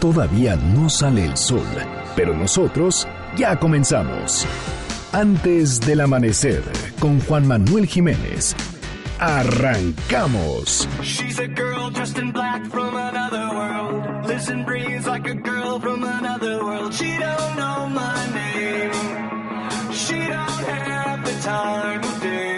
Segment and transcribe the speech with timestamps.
[0.00, 1.66] Todavía no sale el sol,
[2.14, 4.46] pero nosotros ya comenzamos.
[5.12, 6.62] Antes del amanecer,
[7.00, 8.54] con Juan Manuel Jiménez.
[9.18, 10.86] Arrancamos.
[11.02, 14.26] She's a girl dressed in black from another world.
[14.28, 16.94] Listen, breathes like a girl from another world.
[16.94, 18.92] She don't know my name.
[19.92, 22.57] She don't have the time of day.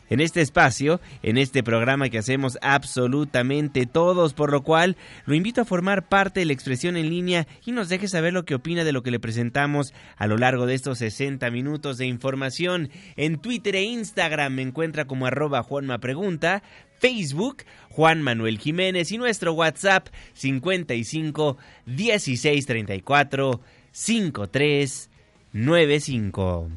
[0.11, 5.61] en este espacio, en este programa que hacemos absolutamente todos, por lo cual lo invito
[5.61, 8.83] a formar parte de la expresión en línea y nos deje saber lo que opina
[8.83, 12.89] de lo que le presentamos a lo largo de estos 60 minutos de información.
[13.15, 16.61] En Twitter e Instagram me encuentra como arroba Juanma Pregunta,
[16.99, 23.61] Facebook Juan Manuel Jiménez y nuestro WhatsApp 55 16 34
[23.93, 25.09] 53
[25.53, 26.69] 95.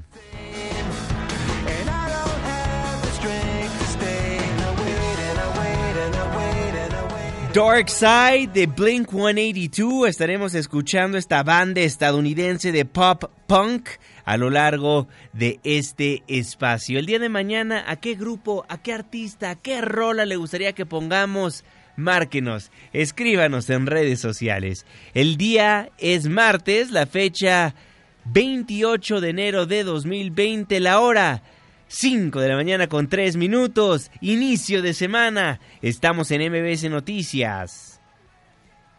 [7.55, 10.09] Dark Side de Blink 182.
[10.09, 13.91] Estaremos escuchando esta banda estadounidense de pop punk
[14.25, 16.99] a lo largo de este espacio.
[16.99, 20.73] El día de mañana, ¿a qué grupo, a qué artista, a qué rola le gustaría
[20.73, 21.63] que pongamos?
[21.95, 24.85] Márquenos, escríbanos en redes sociales.
[25.15, 27.77] El día es martes, la fecha
[28.25, 31.45] 28 de enero de 2020, la hora
[31.89, 35.61] 5 de la mañana con 3 minutos, inicio de semana.
[35.83, 38.01] Estamos en MBS Noticias.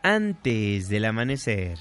[0.03, 1.79] Antes del amanecer.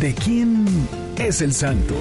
[0.00, 0.66] ¿De quién
[1.18, 1.94] es el santo?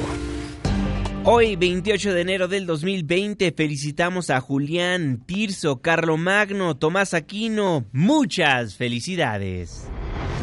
[1.27, 7.83] Hoy, 28 de enero del 2020, felicitamos a Julián, Tirso, Carlomagno, Tomás Aquino.
[7.91, 9.87] Muchas felicidades.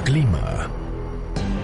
[0.04, 0.68] Clima.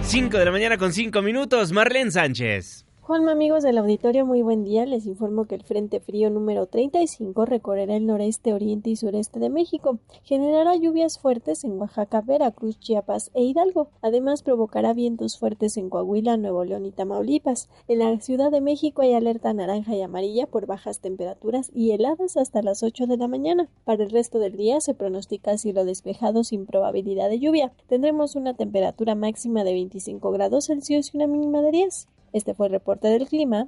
[0.03, 2.85] 5 de la mañana con 5 minutos, Marlene Sánchez.
[3.09, 4.85] Juanma, amigos del auditorio, muy buen día.
[4.85, 9.49] Les informo que el Frente Frío número 35 recorrerá el noreste, oriente y sureste de
[9.49, 9.97] México.
[10.21, 13.89] Generará lluvias fuertes en Oaxaca, Veracruz, Chiapas e Hidalgo.
[14.03, 17.67] Además, provocará vientos fuertes en Coahuila, Nuevo León y Tamaulipas.
[17.87, 22.37] En la Ciudad de México hay alerta naranja y amarilla por bajas temperaturas y heladas
[22.37, 23.69] hasta las 8 de la mañana.
[23.85, 27.71] Para el resto del día se pronostica cielo despejado sin probabilidad de lluvia.
[27.87, 32.07] Tendremos una temperatura máxima de 25 grados Celsius y una mínima de 10.
[32.33, 33.67] Este fue el reporte del clima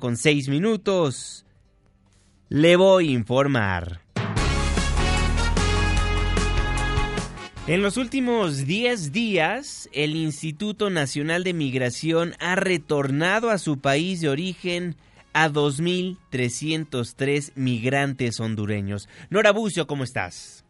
[0.01, 1.45] con seis minutos.
[2.49, 4.01] Le voy a informar.
[7.67, 14.19] En los últimos 10 días, el Instituto Nacional de Migración ha retornado a su país
[14.19, 14.97] de origen
[15.31, 19.07] a 2.303 migrantes hondureños.
[19.29, 20.60] Nora Bucio, ¿cómo estás?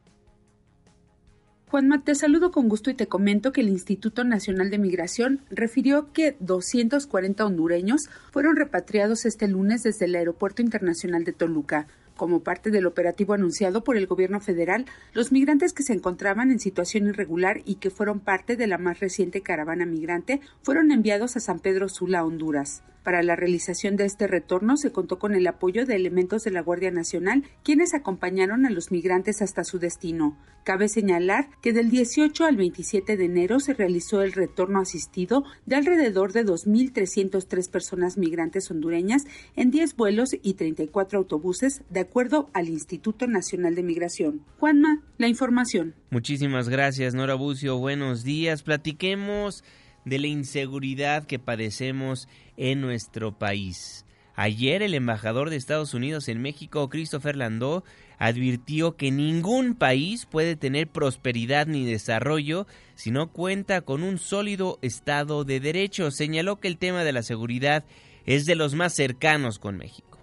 [1.72, 6.12] Juanma, te saludo con gusto y te comento que el Instituto Nacional de Migración refirió
[6.12, 11.88] que 240 hondureños fueron repatriados este lunes desde el Aeropuerto Internacional de Toluca.
[12.18, 16.60] Como parte del operativo anunciado por el gobierno federal, los migrantes que se encontraban en
[16.60, 21.40] situación irregular y que fueron parte de la más reciente caravana migrante fueron enviados a
[21.40, 22.84] San Pedro Sula, Honduras.
[23.04, 26.62] Para la realización de este retorno se contó con el apoyo de elementos de la
[26.62, 30.38] Guardia Nacional, quienes acompañaron a los migrantes hasta su destino.
[30.64, 35.76] Cabe señalar que del 18 al 27 de enero se realizó el retorno asistido de
[35.76, 39.24] alrededor de 2.303 personas migrantes hondureñas
[39.56, 44.42] en 10 vuelos y 34 autobuses, de acuerdo al Instituto Nacional de Migración.
[44.60, 45.96] Juanma, la información.
[46.12, 47.80] Muchísimas gracias, Nora Bucio.
[47.80, 48.62] Buenos días.
[48.62, 49.64] Platiquemos
[50.06, 52.28] de la inseguridad que padecemos
[52.58, 54.06] en nuestro país.
[54.36, 57.84] Ayer el embajador de Estados Unidos en México, Christopher Landau,
[58.18, 64.80] advirtió que ningún país puede tener prosperidad ni desarrollo si no cuenta con un sólido
[64.82, 66.12] Estado de Derecho.
[66.12, 67.84] Señaló que el tema de la seguridad
[68.26, 70.20] es de los más cercanos con México.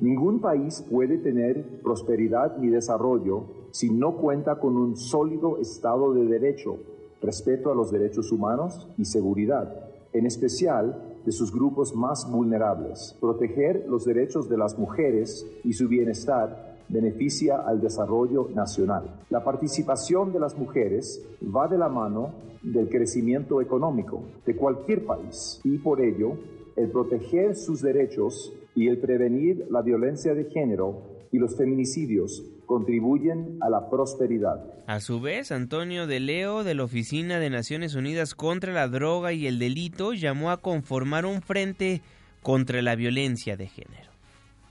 [0.00, 6.26] Ningún país puede tener prosperidad ni desarrollo si no cuenta con un sólido Estado de
[6.26, 6.78] Derecho,
[7.24, 13.16] respeto a los derechos humanos y seguridad, en especial de sus grupos más vulnerables.
[13.20, 19.04] Proteger los derechos de las mujeres y su bienestar beneficia al desarrollo nacional.
[19.30, 22.30] La participación de las mujeres va de la mano
[22.62, 26.36] del crecimiento económico de cualquier país y por ello
[26.76, 33.58] el proteger sus derechos y el prevenir la violencia de género y los feminicidios contribuyen
[33.60, 34.64] a la prosperidad.
[34.86, 39.32] A su vez, Antonio de Leo, de la Oficina de Naciones Unidas contra la Droga
[39.32, 42.02] y el Delito, llamó a conformar un frente
[42.42, 44.10] contra la violencia de género.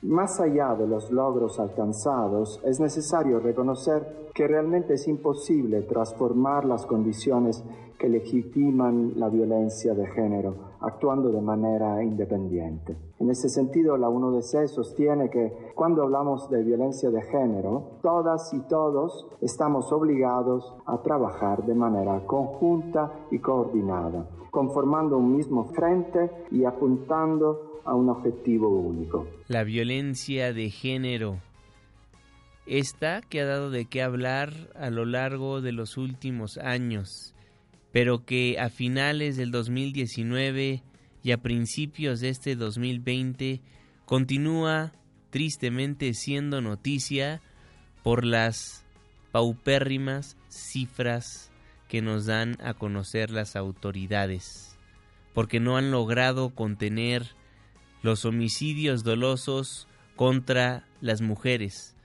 [0.04, 6.86] Más allá de los logros alcanzados, es necesario reconocer que realmente es imposible transformar las
[6.86, 7.64] condiciones
[7.98, 12.96] que legitiman la violencia de género, actuando de manera independiente.
[13.20, 18.60] En ese sentido, la UNODC sostiene que cuando hablamos de violencia de género, todas y
[18.68, 26.66] todos estamos obligados a trabajar de manera conjunta y coordinada, conformando un mismo frente y
[26.66, 29.26] apuntando a un objetivo único.
[29.48, 31.38] La violencia de género
[32.66, 37.33] esta que ha dado de qué hablar a lo largo de los últimos años
[37.94, 40.82] pero que a finales del 2019
[41.22, 43.62] y a principios de este 2020
[44.06, 44.94] continúa
[45.30, 47.40] tristemente siendo noticia
[48.02, 48.84] por las
[49.32, 51.52] paupérrimas cifras
[51.88, 54.76] que nos dan a conocer las autoridades,
[55.36, 57.36] porque no han logrado contener
[58.02, 61.96] los homicidios dolosos contra las mujeres,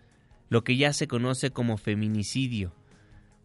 [0.50, 2.74] lo que ya se conoce como feminicidio,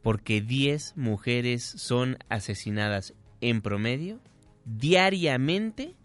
[0.04, 4.20] porque 10 mujeres son asesinadas en promedio
[4.66, 5.96] diariamente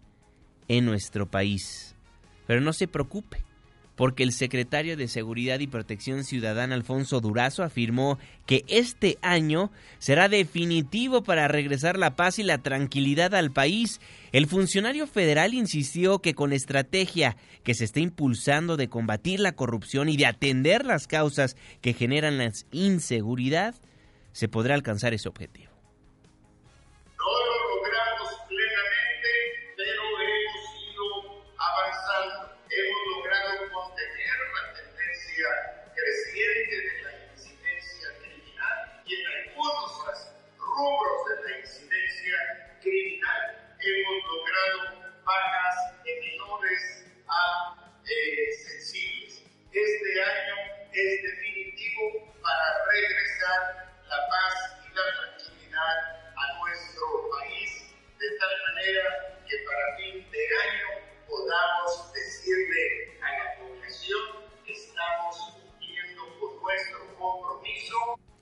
[0.67, 1.95] en nuestro país.
[2.47, 3.43] Pero no se preocupe,
[3.95, 10.29] porque el secretario de Seguridad y Protección Ciudadana Alfonso Durazo afirmó que este año será
[10.29, 13.99] definitivo para regresar la paz y la tranquilidad al país.
[14.31, 20.07] El funcionario federal insistió que con estrategia que se está impulsando de combatir la corrupción
[20.07, 23.75] y de atender las causas que generan la inseguridad,
[24.31, 25.73] se podrá alcanzar ese objetivo.
[27.17, 32.55] No lo logramos plenamente, pero hemos ido avanzando.
[32.69, 35.47] Hemos logrado contener la tendencia
[35.95, 45.13] creciente de la incidencia criminal y en algunos rubros de la incidencia criminal hemos logrado
[45.25, 49.43] bajas de menores a eh, sensibles.
[49.71, 50.55] Este año
[50.93, 53.88] es definitivo para regresar
[54.27, 55.97] paz y la tranquilidad
[56.35, 59.03] a nuestro país, de tal manera
[59.47, 60.87] que para fin de año
[61.27, 64.21] podamos decirle a la población
[64.65, 67.95] que estamos cumpliendo con nuestro compromiso.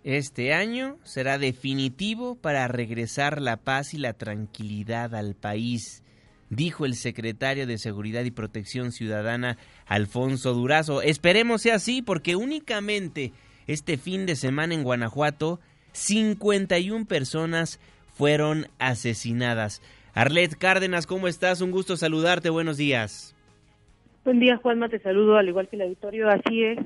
[0.04, 6.04] Este año será definitivo para regresar la paz y la tranquilidad al país
[6.50, 11.02] dijo el secretario de Seguridad y Protección Ciudadana Alfonso Durazo.
[11.02, 13.34] Esperemos sea así porque únicamente
[13.68, 15.60] este fin de semana en Guanajuato,
[15.98, 17.80] 51 personas
[18.14, 19.82] fueron asesinadas.
[20.14, 21.60] Arlet Cárdenas, ¿cómo estás?
[21.62, 23.36] Un gusto saludarte, buenos días.
[24.24, 26.78] Buen día, Juanma, te saludo, al igual que el auditorio, así es,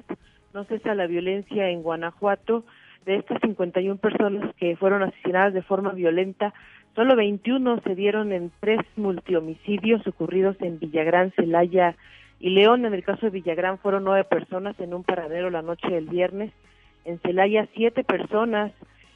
[0.53, 2.63] no cesa la violencia en Guanajuato.
[3.05, 6.53] De estas 51 personas que fueron asesinadas de forma violenta,
[6.95, 11.95] solo 21 se dieron en tres multihomicidios ocurridos en Villagrán, Celaya
[12.39, 12.85] y León.
[12.85, 16.51] En el caso de Villagrán fueron nueve personas en un paradero la noche del viernes
[17.05, 18.71] en Celaya siete personas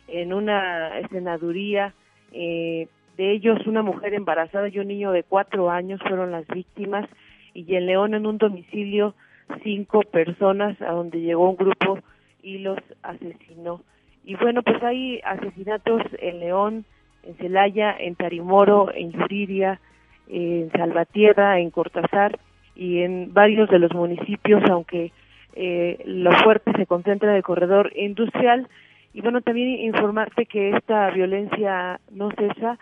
[0.08, 1.94] en una escenaduría,
[2.32, 7.08] eh, de ellos una mujer embarazada y un niño de cuatro años fueron las víctimas
[7.54, 9.16] y en León en un domicilio
[9.64, 12.00] cinco personas a donde llegó un grupo
[12.42, 13.82] y los asesinó.
[14.24, 16.86] Y bueno, pues hay asesinatos en León,
[17.24, 19.80] en Celaya, en Tarimoro, en Yuriria,
[20.28, 22.38] en Salvatierra, en Cortázar
[22.76, 25.12] y en varios de los municipios, aunque
[25.56, 28.68] eh, lo fuerte se concentra en el corredor industrial.
[29.16, 32.78] Y bueno, también informarte que esta violencia no cesa.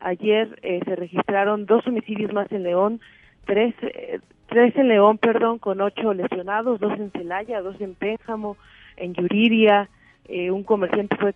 [0.00, 3.00] Ayer eh, se registraron dos homicidios más en León,
[3.46, 8.58] tres, eh, tres en León, perdón, con ocho lesionados, dos en Celaya, dos en Pénjamo,
[8.98, 9.88] en Yuriria,
[10.26, 11.32] eh, un comerciante fue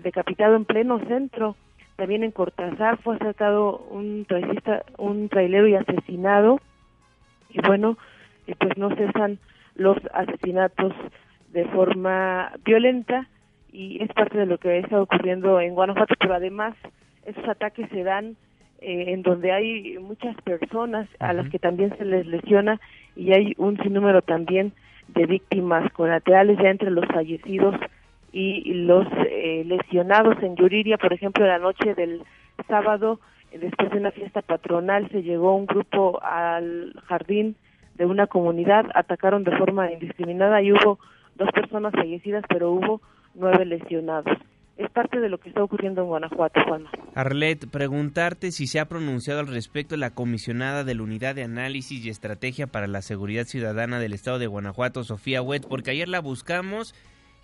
[0.00, 1.54] decapitado, en pleno centro
[1.96, 6.58] También en Cortázar fue asaltado un trailista, un trailero y asesinado.
[7.50, 7.98] Y bueno,
[8.46, 9.38] pues no cesan
[9.74, 10.94] los asesinatos
[11.52, 13.28] de forma violenta
[13.74, 16.76] y es parte de lo que está ocurriendo en Guanajuato, pero además
[17.26, 18.36] esos ataques se dan
[18.80, 22.80] eh, en donde hay muchas personas a las que también se les lesiona
[23.16, 24.72] y hay un sinnúmero también
[25.08, 27.74] de víctimas colaterales ya entre los fallecidos
[28.32, 30.40] y los eh, lesionados.
[30.40, 32.22] En Yuriria, por ejemplo, la noche del
[32.68, 33.18] sábado,
[33.50, 37.56] eh, después de una fiesta patronal, se llegó un grupo al jardín
[37.96, 41.00] de una comunidad, atacaron de forma indiscriminada y hubo
[41.34, 43.00] dos personas fallecidas, pero hubo
[43.34, 44.36] nueve lesionados.
[44.76, 46.86] Es parte de lo que está ocurriendo en Guanajuato, Juan.
[47.14, 52.04] Arlet, preguntarte si se ha pronunciado al respecto la comisionada de la Unidad de Análisis
[52.04, 56.20] y Estrategia para la Seguridad Ciudadana del Estado de Guanajuato, Sofía Huet, porque ayer la
[56.20, 56.92] buscamos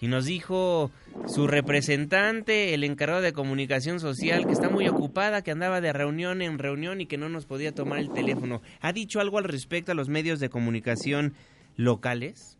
[0.01, 0.91] y nos dijo
[1.27, 6.41] su representante, el encargado de comunicación social, que está muy ocupada, que andaba de reunión
[6.41, 8.63] en reunión y que no nos podía tomar el teléfono.
[8.81, 11.35] ¿Ha dicho algo al respecto a los medios de comunicación
[11.77, 12.59] locales?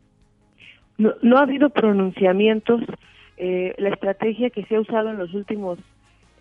[0.99, 2.83] No, ha habido pronunciamientos.
[3.43, 5.79] Eh, la estrategia que se ha usado en los últimos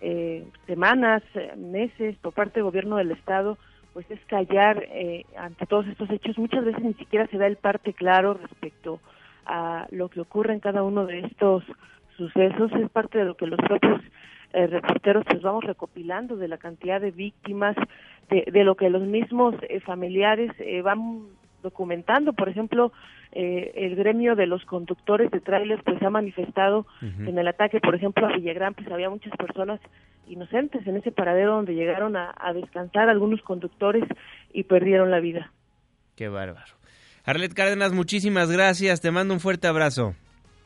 [0.02, 1.22] eh, semanas,
[1.56, 3.56] meses, por parte del gobierno del Estado,
[3.94, 6.36] pues es callar eh, ante todos estos hechos.
[6.36, 9.00] Muchas veces ni siquiera se da el parte claro respecto
[9.46, 11.64] a lo que ocurre en cada uno de estos
[12.18, 14.02] sucesos es parte de lo que los propios
[14.52, 17.74] eh, reporteros pues vamos recopilando de la cantidad de víctimas
[18.28, 21.22] de, de lo que los mismos eh, familiares eh, van
[21.62, 22.92] documentando por ejemplo
[23.32, 28.26] el gremio de los conductores de trailers pues ha manifestado en el ataque por ejemplo
[28.26, 29.80] a Villagrán pues había muchas personas
[30.26, 34.04] inocentes en ese paradero donde llegaron a, a descansar algunos conductores
[34.52, 35.52] y perdieron la vida
[36.16, 36.80] qué bárbaro
[37.24, 39.00] Arlet Cárdenas, muchísimas gracias.
[39.00, 40.14] Te mando un fuerte abrazo.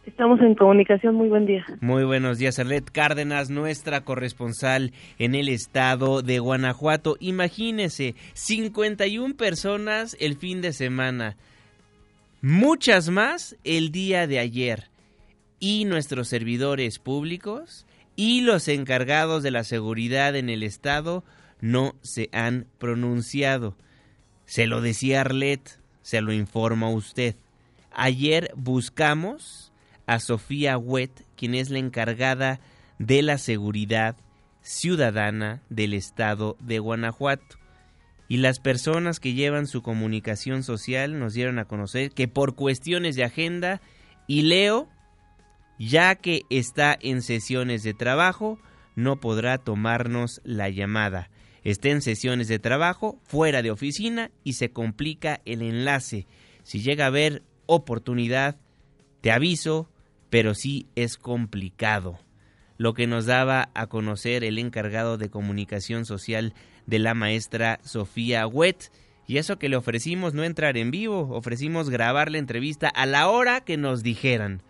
[0.07, 1.15] Estamos en comunicación.
[1.15, 1.65] Muy buen día.
[1.81, 7.17] Muy buenos días, Arlet Cárdenas, nuestra corresponsal en el estado de Guanajuato.
[7.21, 11.37] Imagínese, 51 personas el fin de semana,
[12.43, 14.91] muchas más el día de ayer.
[15.59, 21.25] Y nuestros servidores públicos y los encargados de la seguridad en el estado
[21.63, 23.75] no se han pronunciado.
[24.45, 27.37] Se lo decía Arlet, se lo informo a usted.
[27.91, 29.73] Ayer buscamos
[30.07, 32.61] a Sofía Wet, quien es la encargada
[32.99, 34.17] de la seguridad
[34.63, 37.59] ciudadana del estado de Guanajuato.
[38.29, 43.17] Y las personas que llevan su comunicación social nos dieron a conocer que por cuestiones
[43.17, 43.81] de agenda,
[44.27, 44.89] y Leo,
[45.79, 48.59] ya que está en sesiones de trabajo,
[48.97, 51.29] no podrá tomarnos la llamada
[51.65, 56.27] esté en sesiones de trabajo, fuera de oficina y se complica el enlace.
[56.63, 58.57] Si llega a haber oportunidad,
[59.23, 59.89] te aviso,
[60.35, 62.19] pero sí es complicado.
[62.77, 66.55] Lo que nos daba a conocer el encargado de comunicación social
[66.87, 68.91] de la maestra Sofía Wet.
[69.29, 73.29] Y eso que le ofrecimos no entrar en vivo, ofrecimos grabar la entrevista a la
[73.29, 74.61] hora que nos dijeran.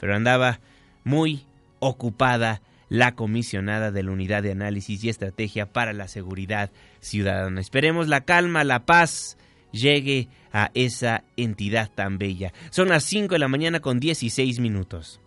[0.00, 0.58] Pero andaba
[1.04, 1.46] muy
[1.78, 7.60] ocupada la comisionada de la Unidad de Análisis y Estrategia para la Seguridad Ciudadana.
[7.60, 9.38] Esperemos la calma, la paz
[9.72, 12.52] llegue a esa entidad tan bella.
[12.70, 15.20] Son las 5 de la mañana con 16 minutos.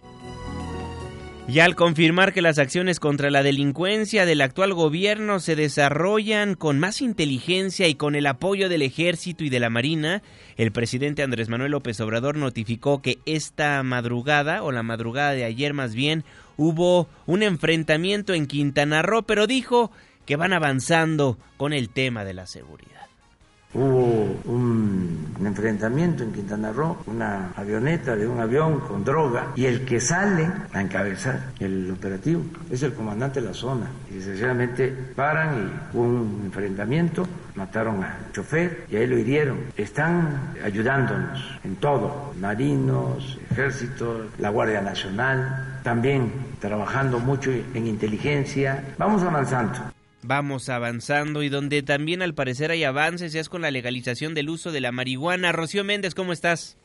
[1.47, 6.79] Y al confirmar que las acciones contra la delincuencia del actual gobierno se desarrollan con
[6.79, 10.23] más inteligencia y con el apoyo del ejército y de la marina,
[10.57, 15.75] el presidente Andrés Manuel López Obrador notificó que esta madrugada, o la madrugada de ayer
[15.75, 16.23] más bien,
[16.57, 19.91] hubo un enfrentamiento en Quintana Roo, pero dijo
[20.25, 23.05] que van avanzando con el tema de la seguridad.
[23.75, 29.83] Hubo un enfrentamiento en Quintana Roo, una avioneta de un avión con droga, y el
[29.83, 32.41] que sale a encabezar el operativo
[32.71, 33.87] es el comandante de la zona.
[34.09, 35.57] Y desgraciadamente paran
[35.93, 39.57] y hubo un enfrentamiento, mataron al chofer y ahí lo hirieron.
[39.75, 48.85] Están ayudándonos en todo, marinos, ejército, la Guardia Nacional, también trabajando mucho en inteligencia.
[48.97, 49.94] Vamos avanzando
[50.27, 54.71] vamos avanzando y donde también al parecer hay avances es con la legalización del uso
[54.71, 55.51] de la marihuana.
[55.51, 56.77] Rocío Méndez, ¿cómo estás?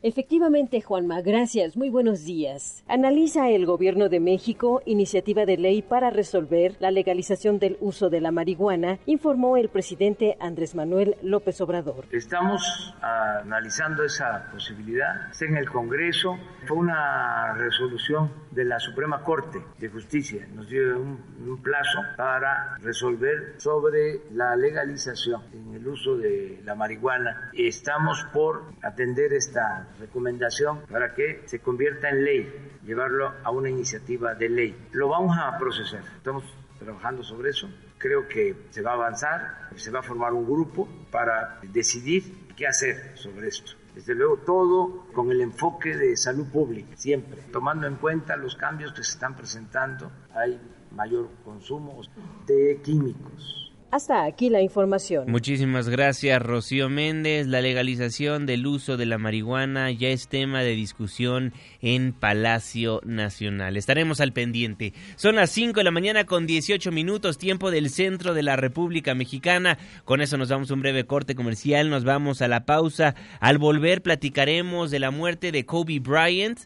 [0.00, 1.76] Efectivamente, Juanma, gracias.
[1.76, 2.84] Muy buenos días.
[2.86, 8.20] Analiza el Gobierno de México iniciativa de ley para resolver la legalización del uso de
[8.20, 12.04] la marihuana, informó el presidente Andrés Manuel López Obrador.
[12.12, 15.32] Estamos analizando esa posibilidad.
[15.32, 16.38] Está en el Congreso.
[16.68, 20.46] Fue una resolución de la Suprema Corte de Justicia.
[20.54, 26.76] Nos dio un, un plazo para resolver sobre la legalización en el uso de la
[26.76, 27.50] marihuana.
[27.52, 34.34] Estamos por atender esta recomendación para que se convierta en ley, llevarlo a una iniciativa
[34.34, 34.76] de ley.
[34.92, 36.02] Lo vamos a procesar.
[36.16, 36.44] Estamos
[36.78, 37.68] trabajando sobre eso.
[37.98, 42.66] Creo que se va a avanzar, se va a formar un grupo para decidir qué
[42.66, 43.72] hacer sobre esto.
[43.94, 48.92] Desde luego todo con el enfoque de salud pública, siempre, tomando en cuenta los cambios
[48.92, 50.12] que se están presentando.
[50.34, 50.60] Hay
[50.92, 52.00] mayor consumo
[52.46, 55.30] de químicos, hasta aquí la información.
[55.30, 57.46] Muchísimas gracias, Rocío Méndez.
[57.46, 63.76] La legalización del uso de la marihuana ya es tema de discusión en Palacio Nacional.
[63.76, 64.92] Estaremos al pendiente.
[65.16, 69.14] Son las 5 de la mañana con 18 minutos, tiempo del centro de la República
[69.14, 69.78] Mexicana.
[70.04, 73.14] Con eso nos damos un breve corte comercial, nos vamos a la pausa.
[73.40, 76.60] Al volver platicaremos de la muerte de Kobe Bryant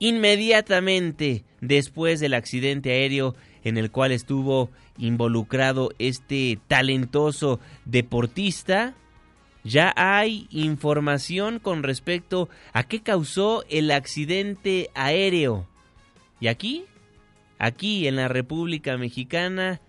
[0.00, 8.94] inmediatamente después del accidente aéreo en el cual estuvo involucrado este talentoso deportista.
[9.64, 15.66] Ya hay información con respecto a qué causó el accidente aéreo.
[16.40, 16.84] Y aquí,
[17.58, 19.80] aquí en la República Mexicana,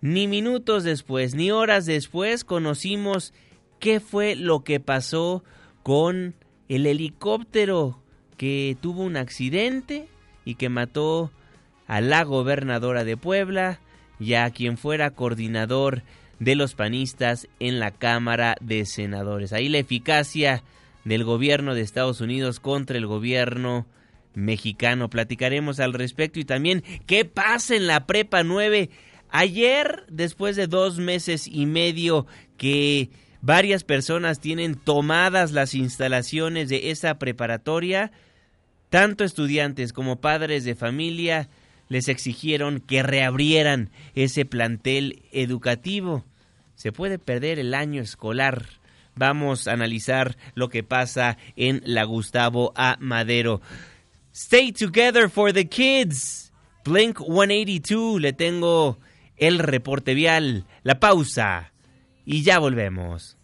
[0.00, 3.34] ni minutos después, ni horas después, conocimos
[3.78, 5.44] qué fue lo que pasó
[5.82, 6.34] con
[6.68, 8.00] el helicóptero
[8.36, 10.08] que tuvo un accidente
[10.44, 11.30] y que mató
[11.86, 13.80] a la gobernadora de Puebla
[14.18, 16.02] y a quien fuera coordinador
[16.38, 19.52] de los panistas en la Cámara de Senadores.
[19.52, 20.62] Ahí la eficacia
[21.04, 23.86] del gobierno de Estados Unidos contra el gobierno
[24.34, 25.08] mexicano.
[25.08, 28.90] Platicaremos al respecto y también qué pasa en la Prepa 9.
[29.30, 32.26] Ayer, después de dos meses y medio
[32.56, 38.12] que varias personas tienen tomadas las instalaciones de esa preparatoria,
[38.90, 41.48] tanto estudiantes como padres de familia
[41.88, 46.24] les exigieron que reabrieran ese plantel educativo.
[46.74, 48.66] Se puede perder el año escolar.
[49.14, 52.96] Vamos a analizar lo que pasa en la Gustavo A.
[53.00, 53.60] Madero.
[54.34, 56.52] Stay together for the kids.
[56.84, 58.20] Blink 182.
[58.20, 58.98] Le tengo
[59.36, 61.72] el reporte vial, la pausa
[62.24, 63.36] y ya volvemos.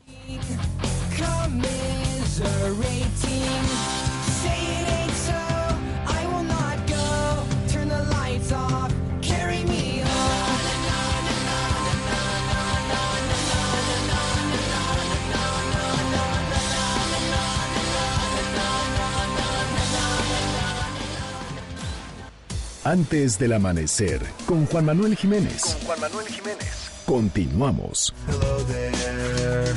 [22.84, 25.62] Antes del amanecer, con Juan Manuel Jiménez.
[25.62, 26.90] Con Juan Manuel Jiménez.
[27.06, 28.12] Continuamos.
[28.26, 29.72] Hello there.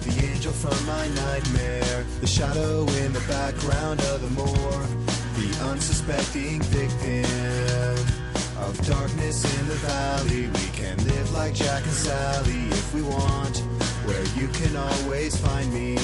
[0.00, 2.06] The angel from my nightmare.
[2.22, 4.86] The shadow in the background of the moor.
[5.36, 7.28] The unsuspecting victim
[8.64, 10.48] of darkness in the valley.
[10.48, 13.58] We can live like Jack and Sally if we want.
[14.06, 15.98] Where you can always find me.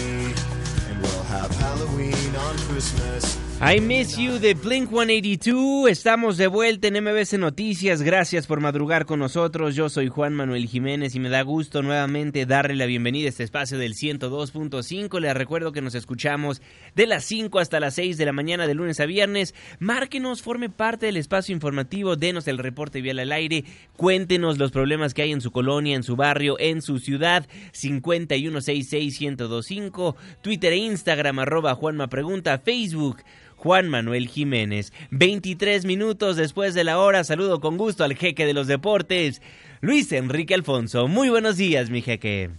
[0.90, 3.38] And we'll have Halloween on Christmas.
[3.58, 5.88] I Miss You de Blink 182.
[5.88, 8.02] Estamos de vuelta en MBC Noticias.
[8.02, 9.74] Gracias por madrugar con nosotros.
[9.74, 13.44] Yo soy Juan Manuel Jiménez y me da gusto nuevamente darle la bienvenida a este
[13.44, 15.20] espacio del 102.5.
[15.20, 16.60] Les recuerdo que nos escuchamos
[16.94, 19.54] de las 5 hasta las 6 de la mañana de lunes a viernes.
[19.78, 23.64] Márquenos, forme parte del espacio informativo, denos el reporte vial al aire,
[23.96, 27.46] cuéntenos los problemas que hay en su colonia, en su barrio, en su ciudad.
[27.72, 33.22] 5166125, Twitter e Instagram, arroba Juanma Pregunta, Facebook.
[33.66, 34.92] Juan Manuel Jiménez.
[35.10, 39.42] 23 minutos después de la hora, saludo con gusto al jeque de los deportes,
[39.80, 41.08] Luis Enrique Alfonso.
[41.08, 42.52] Muy buenos días, mi jeque.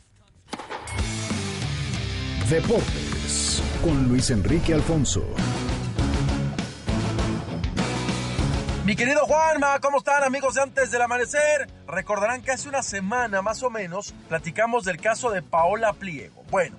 [2.50, 5.26] Deportes con Luis Enrique Alfonso.
[8.84, 11.70] Mi querido Juanma, ¿cómo están amigos de antes del amanecer?
[11.88, 16.44] Recordarán que hace una semana más o menos platicamos del caso de Paola Pliego.
[16.52, 16.76] Bueno,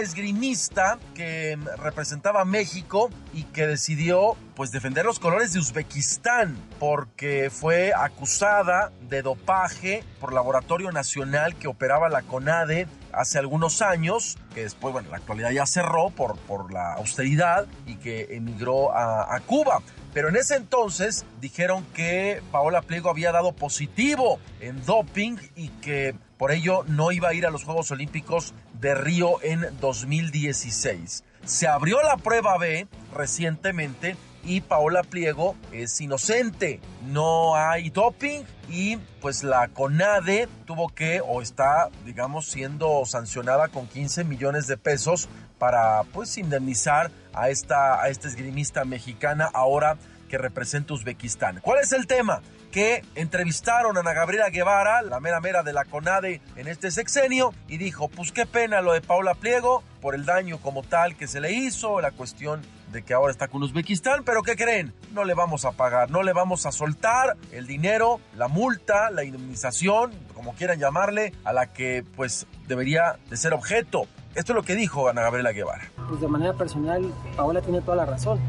[0.00, 7.50] esgrimista que representaba a México y que decidió pues defender los colores de Uzbekistán porque
[7.50, 14.62] fue acusada de dopaje por Laboratorio Nacional que operaba la CONADE hace algunos años, que
[14.62, 19.34] después, bueno, en la actualidad ya cerró por, por la austeridad y que emigró a,
[19.34, 19.80] a Cuba.
[20.12, 26.14] Pero en ese entonces dijeron que Paola Pliego había dado positivo en doping y que
[26.38, 31.24] por ello no iba a ir a los Juegos Olímpicos de Río en 2016.
[31.46, 36.80] Se abrió la prueba B recientemente y Paola Pliego es inocente.
[37.06, 43.86] No hay doping y pues la CONADE tuvo que o está digamos siendo sancionada con
[43.86, 49.96] 15 millones de pesos para pues indemnizar a esta, a esta esgrimista mexicana ahora
[50.28, 51.60] que representa Uzbekistán.
[51.62, 52.42] ¿Cuál es el tema?
[52.74, 57.54] Que entrevistaron a Ana Gabriela Guevara, la mera mera de la CONADE en este sexenio,
[57.68, 61.28] y dijo, pues qué pena lo de Paula Pliego por el daño como tal que
[61.28, 64.92] se le hizo, la cuestión de que ahora está con Uzbekistán, pero ¿qué creen?
[65.12, 69.22] No le vamos a pagar, no le vamos a soltar el dinero, la multa, la
[69.22, 74.08] indemnización, como quieran llamarle, a la que pues debería de ser objeto.
[74.34, 75.92] Esto es lo que dijo Ana Gabriela Guevara.
[76.08, 78.40] Pues de manera personal, Paola tiene toda la razón.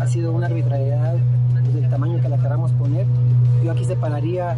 [0.00, 3.04] Ha sido una arbitrariedad del tamaño que la queramos poner
[3.64, 4.56] yo aquí separaría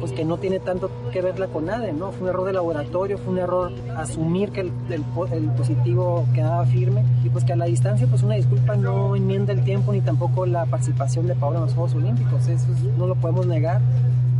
[0.00, 2.12] pues que no tiene tanto que ver la CONADE, ¿no?
[2.12, 5.02] Fue un error de laboratorio, fue un error asumir que el, el,
[5.56, 9.64] positivo quedaba firme y pues que a la distancia pues una disculpa no enmienda el
[9.64, 13.46] tiempo ni tampoco la participación de Paula en los Juegos Olímpicos, eso no lo podemos
[13.46, 13.80] negar,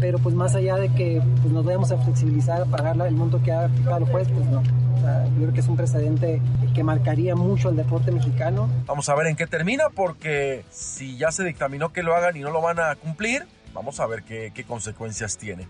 [0.01, 3.43] pero pues más allá de que pues, nos vayamos a flexibilizar, a pagar el monto
[3.43, 4.63] que ha fijado el juez, pues no.
[4.63, 6.41] yo creo que es un precedente
[6.75, 8.69] que marcaría mucho al deporte mexicano.
[8.87, 12.41] Vamos a ver en qué termina, porque si ya se dictaminó que lo hagan y
[12.41, 13.47] no lo van a cumplir,
[13.79, 15.69] Vamos a ver qué, consecuencias tiene.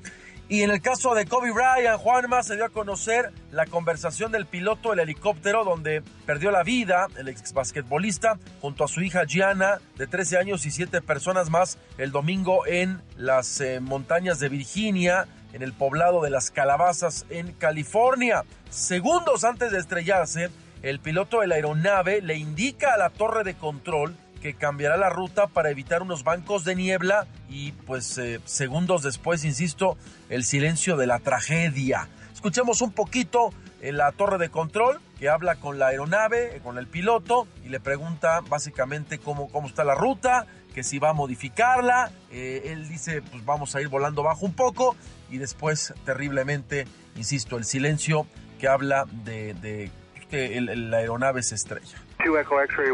[0.49, 4.47] Y en el caso de Kobe Bryant, Juanma se dio a conocer la conversación del
[4.47, 9.79] piloto del helicóptero donde perdió la vida el ex basquetbolista junto a su hija Gianna
[9.99, 15.29] de 13 años y 7 personas más el domingo en las eh, montañas de Virginia,
[15.53, 18.43] en el poblado de las Calabazas en California.
[18.71, 20.49] Segundos antes de estrellarse,
[20.81, 25.11] el piloto de la aeronave le indica a la torre de control que cambiará la
[25.11, 29.97] ruta para evitar unos bancos de niebla y pues eh, segundos después, insisto,
[30.29, 32.09] el silencio de la tragedia.
[32.33, 36.87] Escuchemos un poquito en la torre de control que habla con la aeronave, con el
[36.87, 42.13] piloto y le pregunta básicamente cómo, cómo está la ruta, que si va a modificarla.
[42.31, 44.97] Eh, él dice pues vamos a ir volando bajo un poco
[45.31, 48.27] y después terriblemente, insisto, el silencio
[48.59, 49.91] que habla de,
[50.31, 51.99] que la aeronave se estrella.
[52.25, 52.91] to Echo X-ray,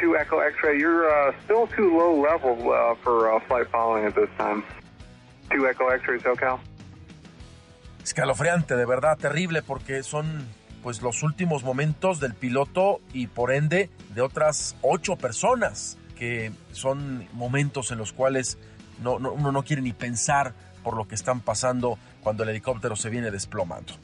[0.00, 4.62] you're uh, still too low level uh, for uh, flight following at this time.
[5.50, 6.58] Two Echo X-ray, SoCal.
[8.02, 10.46] Escalofriante, de verdad, terrible, porque son
[10.82, 17.28] pues los últimos momentos del piloto y por ende de otras ocho personas, que son
[17.32, 18.58] momentos en los cuales
[19.00, 22.96] no, no, uno no quiere ni pensar por lo que están pasando cuando el helicóptero
[22.96, 23.94] se viene desplomando.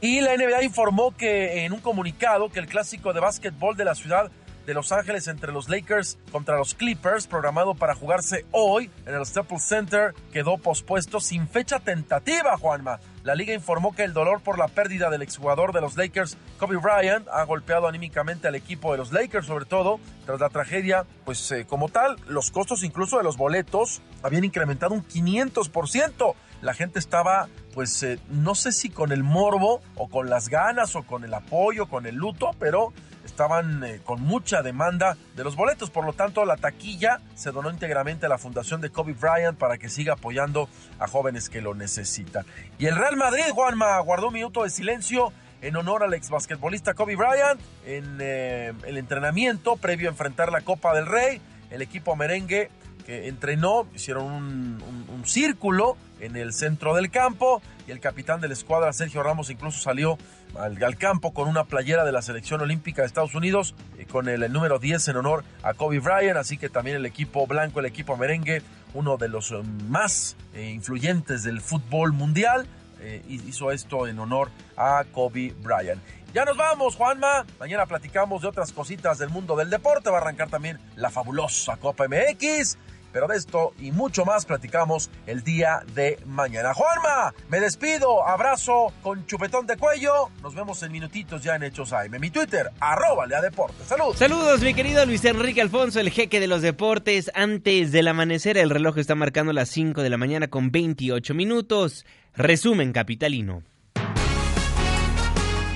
[0.00, 3.94] Y la NBA informó que en un comunicado que el clásico de básquetbol de la
[3.94, 4.30] ciudad
[4.66, 9.26] de Los Ángeles entre los Lakers contra los Clippers, programado para jugarse hoy en el
[9.26, 13.00] Staples Center, quedó pospuesto sin fecha tentativa, Juanma.
[13.22, 16.78] La liga informó que el dolor por la pérdida del exjugador de los Lakers, Kobe
[16.78, 21.04] Bryant, ha golpeado anímicamente al equipo de los Lakers, sobre todo tras la tragedia.
[21.26, 26.34] Pues eh, como tal, los costos incluso de los boletos habían incrementado un 500%.
[26.62, 30.96] La gente estaba, pues eh, no sé si con el morbo o con las ganas
[30.96, 32.92] o con el apoyo, con el luto, pero
[33.30, 35.90] estaban eh, con mucha demanda de los boletos.
[35.90, 39.78] Por lo tanto, la taquilla se donó íntegramente a la fundación de Kobe Bryant para
[39.78, 42.44] que siga apoyando a jóvenes que lo necesitan.
[42.78, 46.94] Y el Real Madrid, Juanma, guardó un minuto de silencio en honor al ex basquetbolista
[46.94, 51.40] Kobe Bryant en eh, el entrenamiento previo a enfrentar la Copa del Rey.
[51.70, 52.70] El equipo merengue
[53.06, 58.54] que entrenó, hicieron un círculo en el centro del campo y el capitán de la
[58.54, 60.18] escuadra, Sergio Ramos, incluso salió
[60.58, 64.52] al, campo con una playera de la selección olímpica de Estados Unidos y con el,
[64.52, 68.16] número 10 en honor a Kobe Bryant, así que también el equipo blanco, el equipo
[68.16, 68.62] merengue,
[68.94, 72.66] uno de los eh, más eh, influyentes del fútbol mundial,
[73.00, 76.02] eh, hizo esto en honor a Kobe Bryant.
[76.34, 77.44] Ya nos vamos, Juanma.
[77.58, 80.10] Mañana platicamos de otras cositas del mundo del deporte.
[80.10, 82.78] Va a arrancar también la fabulosa Copa MX.
[83.12, 86.74] Pero de esto y mucho más platicamos el día de mañana.
[86.74, 90.28] Juanma, me despido, abrazo con chupetón de cuello.
[90.42, 92.18] Nos vemos en minutitos ya en Hechos AM.
[92.20, 93.86] Mi Twitter, arroba Lea Deportes.
[93.86, 94.18] Saludos.
[94.18, 97.30] Saludos, mi querido Luis Enrique Alfonso, el jeque de los deportes.
[97.34, 102.04] Antes del amanecer, el reloj está marcando las 5 de la mañana con 28 minutos.
[102.34, 103.62] Resumen capitalino.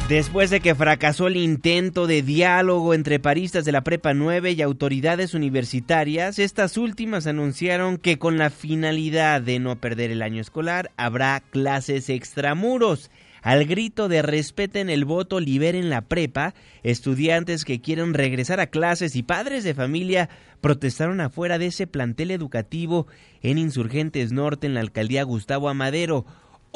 [0.09, 4.61] Después de que fracasó el intento de diálogo entre paristas de la Prepa 9 y
[4.61, 10.90] autoridades universitarias, estas últimas anunciaron que con la finalidad de no perder el año escolar
[10.99, 13.11] habrá clases extramuros.
[13.40, 19.17] Al grito de respeten el voto, liberen la prepa, estudiantes que quieren regresar a clases
[19.17, 20.29] y padres de familia
[20.61, 23.07] protestaron afuera de ese plantel educativo
[23.40, 26.27] en Insurgentes Norte en la alcaldía Gustavo Amadero.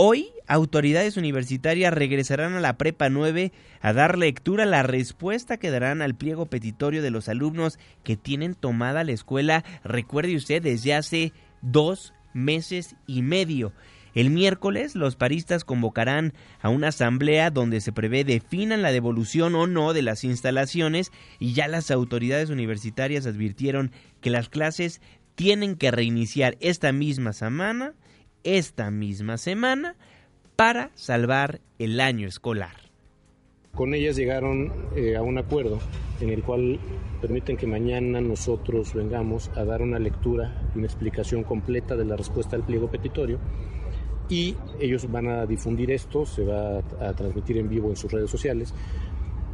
[0.00, 5.72] Hoy, autoridades universitarias regresarán a la Prepa 9 a dar lectura a la respuesta que
[5.72, 10.94] darán al pliego petitorio de los alumnos que tienen tomada la escuela, recuerde usted, desde
[10.94, 11.32] hace
[11.62, 13.72] dos meses y medio.
[14.14, 16.32] El miércoles los paristas convocarán
[16.62, 21.54] a una asamblea donde se prevé definan la devolución o no de las instalaciones y
[21.54, 25.00] ya las autoridades universitarias advirtieron que las clases
[25.34, 27.94] tienen que reiniciar esta misma semana,
[28.44, 29.96] esta misma semana,
[30.56, 32.88] para salvar el año escolar.
[33.74, 35.78] Con ellas llegaron eh, a un acuerdo
[36.20, 36.80] en el cual
[37.20, 42.16] permiten que mañana nosotros vengamos a dar una lectura y una explicación completa de la
[42.16, 43.38] respuesta al pliego petitorio
[44.28, 48.30] y ellos van a difundir esto, se va a transmitir en vivo en sus redes
[48.30, 48.74] sociales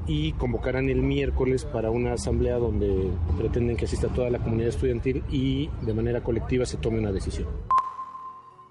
[0.06, 5.22] y convocarán el miércoles para una asamblea donde pretenden que asista toda la comunidad estudiantil
[5.30, 7.48] y de manera colectiva se tome una decisión.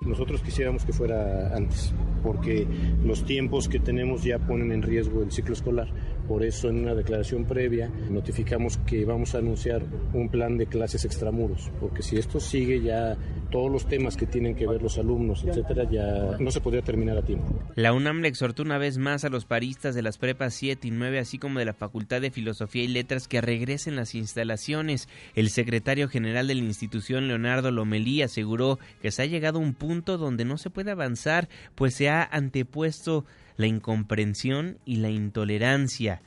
[0.05, 2.67] Nosotros quisiéramos que fuera antes, porque
[3.03, 5.87] los tiempos que tenemos ya ponen en riesgo el ciclo escolar.
[6.27, 9.83] Por eso en una declaración previa notificamos que vamos a anunciar
[10.13, 13.17] un plan de clases extramuros, porque si esto sigue ya
[13.51, 17.17] todos los temas que tienen que ver los alumnos, etcétera, ya no se podría terminar
[17.17, 17.53] a tiempo.
[17.75, 20.91] La UNAM le exhortó una vez más a los paristas de las prepas 7 y
[20.91, 25.07] 9, así como de la Facultad de Filosofía y Letras, que regresen las instalaciones.
[25.35, 29.73] El secretario general de la institución, Leonardo Lomelí, aseguró que se ha llegado a un
[29.73, 33.25] punto donde no se puede avanzar, pues se ha antepuesto
[33.57, 36.21] la incomprensión y la intolerancia.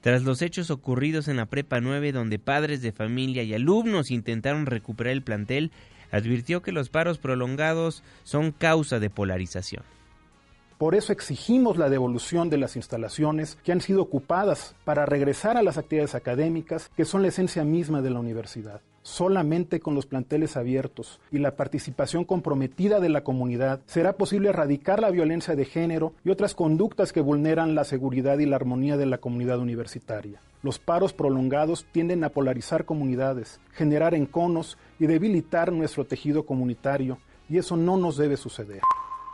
[0.00, 4.66] Tras los hechos ocurridos en la Prepa 9, donde padres de familia y alumnos intentaron
[4.66, 5.70] recuperar el plantel,
[6.10, 9.84] advirtió que los paros prolongados son causa de polarización.
[10.76, 15.62] Por eso exigimos la devolución de las instalaciones que han sido ocupadas para regresar a
[15.62, 18.80] las actividades académicas, que son la esencia misma de la universidad.
[19.02, 25.00] Solamente con los planteles abiertos y la participación comprometida de la comunidad será posible erradicar
[25.00, 29.06] la violencia de género y otras conductas que vulneran la seguridad y la armonía de
[29.06, 30.40] la comunidad universitaria.
[30.62, 37.58] Los paros prolongados tienden a polarizar comunidades, generar enconos y debilitar nuestro tejido comunitario, y
[37.58, 38.82] eso no nos debe suceder.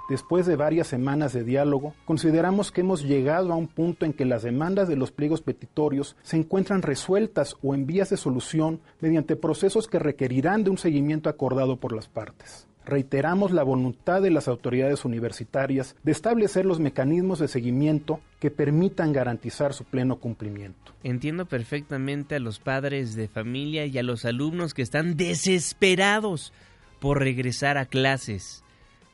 [0.08, 4.24] Después de varias semanas de diálogo, consideramos que hemos llegado a un punto en que
[4.24, 9.36] las demandas de los pliegos petitorios se encuentran resueltas o en vías de solución mediante
[9.36, 12.66] procesos que requerirán de un seguimiento acordado por las partes.
[12.86, 19.12] Reiteramos la voluntad de las autoridades universitarias de establecer los mecanismos de seguimiento que permitan
[19.12, 20.94] garantizar su pleno cumplimiento.
[21.02, 26.54] Entiendo perfectamente a los padres de familia y a los alumnos que están desesperados
[26.98, 28.64] por regresar a clases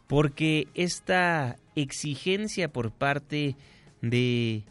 [0.06, 3.56] porque esta exigencia por parte
[4.02, 4.64] de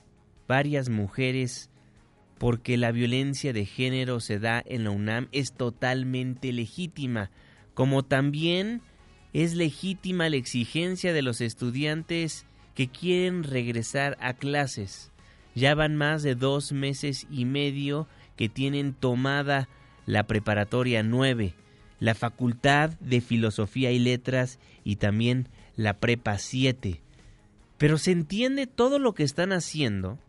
[0.48, 1.70] varias mujeres
[2.38, 7.32] porque la violencia de género se da en la UNAM es totalmente legítima,
[7.74, 8.82] como también
[9.32, 15.12] es legítima la exigencia de los estudiantes que quieren regresar a clases.
[15.56, 19.70] Ya van más de dos meses y medio que tienen tomada
[20.06, 21.54] la preparatoria 9
[22.04, 27.00] la Facultad de Filosofía y Letras y también la Prepa 7.
[27.78, 30.20] Pero se entiende todo lo que están haciendo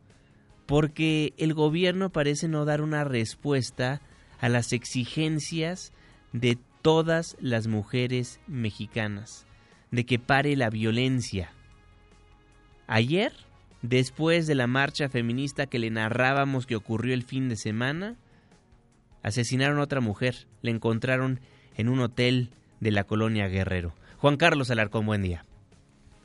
[0.67, 4.01] porque el gobierno parece no dar una respuesta
[4.39, 5.93] a las exigencias
[6.33, 9.45] de todas las mujeres mexicanas,
[9.91, 11.51] de que pare la violencia.
[12.87, 13.33] Ayer,
[13.83, 18.15] después de la marcha feminista que le narrábamos que ocurrió el fin de semana,
[19.25, 21.41] asesinaron a otra mujer, le encontraron
[21.77, 23.93] en un hotel de la colonia Guerrero.
[24.19, 25.45] Juan Carlos Alarcón, buen día.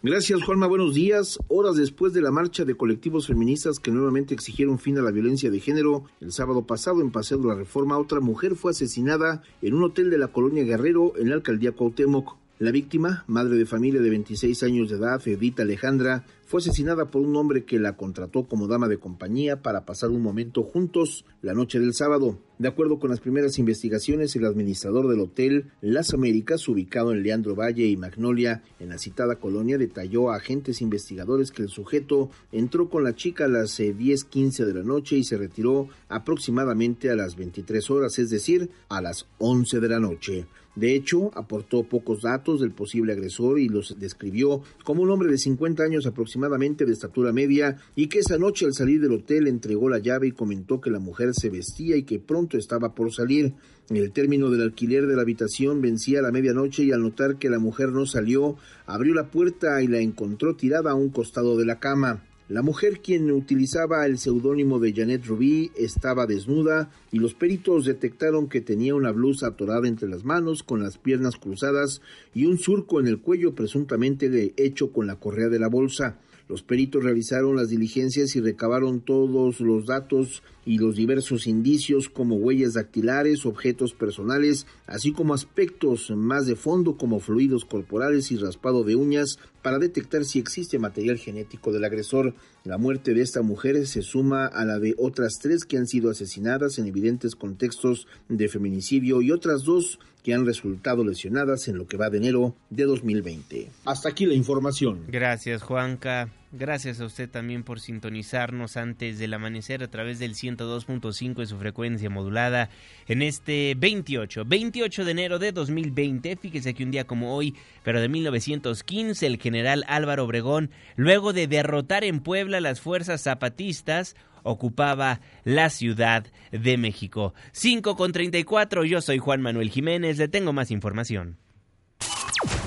[0.02, 0.66] Gracias, Juanma.
[0.68, 1.38] Buenos días.
[1.50, 5.52] Horas después de la marcha de colectivos feministas que nuevamente exigieron fin a la violencia
[5.52, 9.74] de género, el sábado pasado en Paseo de la Reforma, otra mujer fue asesinada en
[9.74, 12.39] un hotel de la colonia Guerrero en la alcaldía Cuauhtémoc.
[12.60, 17.22] La víctima, madre de familia de 26 años de edad, Edita Alejandra, fue asesinada por
[17.22, 21.54] un hombre que la contrató como dama de compañía para pasar un momento juntos la
[21.54, 22.38] noche del sábado.
[22.58, 27.56] De acuerdo con las primeras investigaciones, el administrador del hotel Las Américas, ubicado en Leandro
[27.56, 32.90] Valle y Magnolia, en la citada colonia, detalló a agentes investigadores que el sujeto entró
[32.90, 37.16] con la chica a las 10:15 eh, de la noche y se retiró aproximadamente a
[37.16, 40.46] las 23 horas, es decir, a las 11 de la noche.
[40.80, 45.38] De hecho, aportó pocos datos del posible agresor y los describió como un hombre de
[45.38, 49.90] 50 años aproximadamente de estatura media y que esa noche al salir del hotel entregó
[49.90, 53.56] la llave y comentó que la mujer se vestía y que pronto estaba por salir.
[53.90, 57.50] El término del alquiler de la habitación vencía a la medianoche y al notar que
[57.50, 61.66] la mujer no salió, abrió la puerta y la encontró tirada a un costado de
[61.66, 62.24] la cama.
[62.50, 68.50] La mujer quien utilizaba el seudónimo de Janet Rubí estaba desnuda y los peritos detectaron
[68.50, 72.02] que tenía una blusa atorada entre las manos con las piernas cruzadas
[72.34, 76.18] y un surco en el cuello presuntamente hecho con la correa de la bolsa.
[76.50, 82.38] Los peritos realizaron las diligencias y recabaron todos los datos y los diversos indicios como
[82.38, 88.84] huellas dactilares, objetos personales, así como aspectos más de fondo como fluidos corporales y raspado
[88.84, 92.34] de uñas para detectar si existe material genético del agresor.
[92.64, 96.10] La muerte de esta mujer se suma a la de otras tres que han sido
[96.10, 101.88] asesinadas en evidentes contextos de feminicidio y otras dos que han resultado lesionadas en lo
[101.88, 103.70] que va de enero de 2020.
[103.86, 105.04] Hasta aquí la información.
[105.08, 106.32] Gracias, Juanca.
[106.52, 111.60] Gracias a usted también por sintonizarnos antes del amanecer a través del 102.5 de su
[111.60, 112.72] frecuencia modulada
[113.08, 116.38] en este 28, 28 de enero de 2020.
[116.38, 121.46] Fíjese que un día como hoy, pero de 1915, el general Álvaro Obregón, luego de
[121.46, 127.36] derrotar en Puebla las fuerzas zapatistas, ocupaba la Ciudad de México.
[127.52, 131.38] 5 con 34, yo soy Juan Manuel Jiménez, le tengo más información.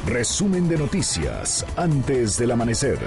[0.06, 2.98] Resumen de noticias antes del amanecer.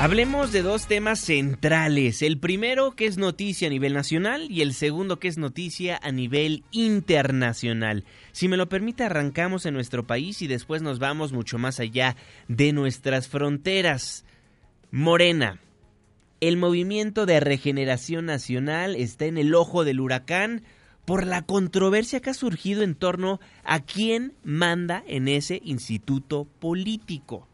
[0.00, 2.22] Hablemos de dos temas centrales.
[2.22, 6.10] El primero que es noticia a nivel nacional y el segundo que es noticia a
[6.10, 8.06] nivel internacional.
[8.32, 12.16] Si me lo permite, arrancamos en nuestro país y después nos vamos mucho más allá
[12.48, 14.24] de nuestras fronteras.
[14.90, 15.60] Morena.
[16.40, 20.62] El movimiento de regeneración nacional está en el ojo del huracán
[21.04, 27.49] por la controversia que ha surgido en torno a quién manda en ese instituto político.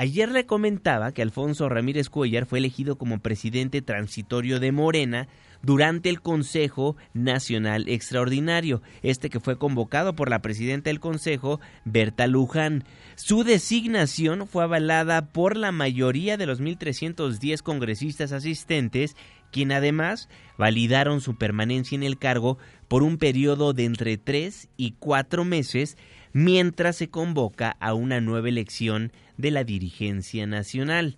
[0.00, 5.28] Ayer le comentaba que Alfonso Ramírez Cuellar fue elegido como presidente transitorio de Morena
[5.60, 12.26] durante el Consejo Nacional Extraordinario, este que fue convocado por la presidenta del Consejo, Berta
[12.26, 12.84] Luján.
[13.14, 19.16] Su designación fue avalada por la mayoría de los 1.310 congresistas asistentes,
[19.52, 22.56] quien además validaron su permanencia en el cargo
[22.88, 25.98] por un periodo de entre tres y cuatro meses
[26.32, 31.16] mientras se convoca a una nueva elección de la dirigencia nacional.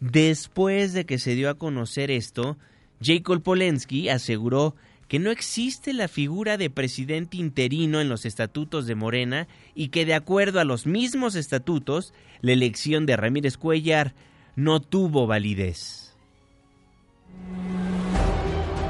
[0.00, 2.56] Después de que se dio a conocer esto,
[3.00, 4.74] Jacob Polensky aseguró
[5.08, 10.04] que no existe la figura de presidente interino en los estatutos de Morena y que
[10.04, 14.14] de acuerdo a los mismos estatutos, la elección de Ramírez Cuellar
[14.54, 16.14] no tuvo validez.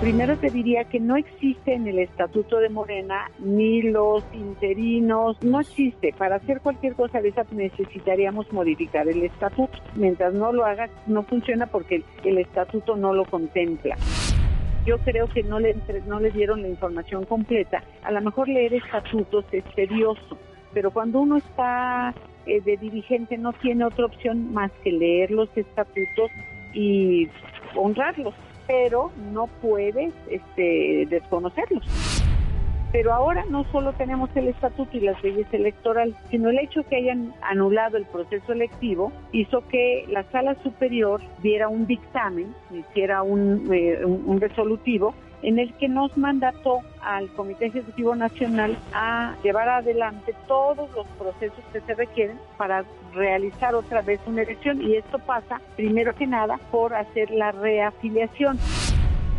[0.00, 5.58] Primero te diría que no existe en el estatuto de Morena ni los interinos, no
[5.60, 6.14] existe.
[6.16, 9.76] Para hacer cualquier cosa de esa necesitaríamos modificar el estatuto.
[9.96, 13.96] Mientras no lo hagas, no funciona porque el estatuto no lo contempla
[14.86, 17.84] yo creo que no le, no le dieron la información completa.
[18.02, 20.38] A lo mejor leer estatutos es tedioso,
[20.72, 22.14] pero cuando uno está
[22.46, 26.30] eh, de dirigente no tiene otra opción más que leer los estatutos
[26.72, 27.28] y
[27.76, 28.34] honrarlos
[28.68, 31.84] pero no puedes este, desconocerlos.
[32.92, 36.96] Pero ahora no solo tenemos el estatuto y las leyes electorales, sino el hecho que
[36.96, 43.68] hayan anulado el proceso electivo hizo que la sala superior diera un dictamen, hiciera un,
[43.72, 50.34] eh, un resolutivo en el que nos mandató al Comité Ejecutivo Nacional a llevar adelante
[50.46, 55.60] todos los procesos que se requieren para realizar otra vez una elección y esto pasa
[55.76, 58.58] primero que nada por hacer la reafiliación.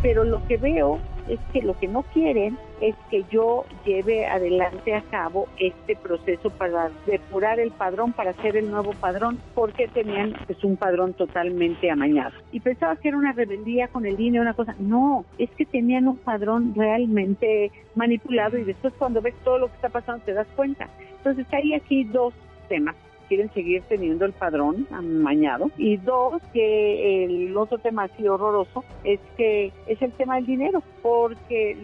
[0.02, 0.98] Pero lo que veo
[1.30, 6.50] es que lo que no quieren es que yo lleve adelante a cabo este proceso
[6.50, 11.90] para depurar el padrón, para hacer el nuevo padrón, porque tenían pues, un padrón totalmente
[11.90, 12.32] amañado.
[12.52, 14.74] Y pensaba que era una rebeldía con el INE, una cosa.
[14.78, 19.74] No, es que tenían un padrón realmente manipulado y después cuando ves todo lo que
[19.74, 20.88] está pasando te das cuenta.
[21.18, 22.34] Entonces hay aquí dos
[22.68, 22.96] temas
[23.30, 25.70] quieren seguir teniendo el padrón amañado.
[25.78, 30.82] Y dos, que el otro tema así horroroso es que es el tema del dinero,
[31.00, 31.76] porque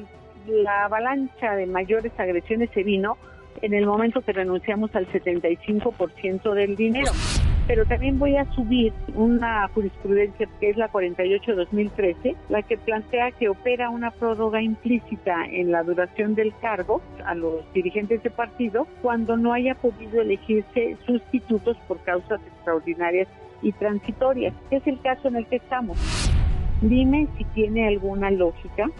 [0.48, 3.16] la avalancha de mayores agresiones se vino
[3.62, 7.12] en el momento que renunciamos al 75% del dinero
[7.66, 13.48] pero también voy a subir una jurisprudencia que es la 48-2013, la que plantea que
[13.48, 19.36] opera una prórroga implícita en la duración del cargo a los dirigentes de partido cuando
[19.36, 23.28] no haya podido elegirse sustitutos por causas extraordinarias
[23.62, 24.54] y transitorias.
[24.70, 25.98] Es el caso en el que estamos.
[26.80, 28.90] Dime si tiene alguna lógica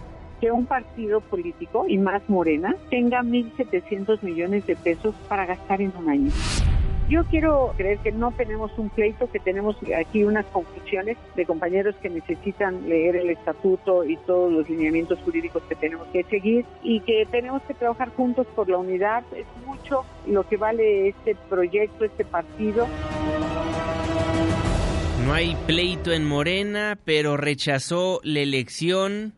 [0.41, 5.91] que un partido político, y más Morena, tenga 1.700 millones de pesos para gastar en
[5.97, 6.31] un año.
[7.09, 11.95] Yo quiero creer que no tenemos un pleito, que tenemos aquí unas conclusiones de compañeros
[12.01, 16.99] que necesitan leer el estatuto y todos los lineamientos jurídicos que tenemos que seguir y
[16.99, 19.23] que tenemos que trabajar juntos por la unidad.
[19.33, 22.85] Es mucho lo que vale este proyecto, este partido.
[25.25, 29.33] No hay pleito en Morena, pero rechazó la elección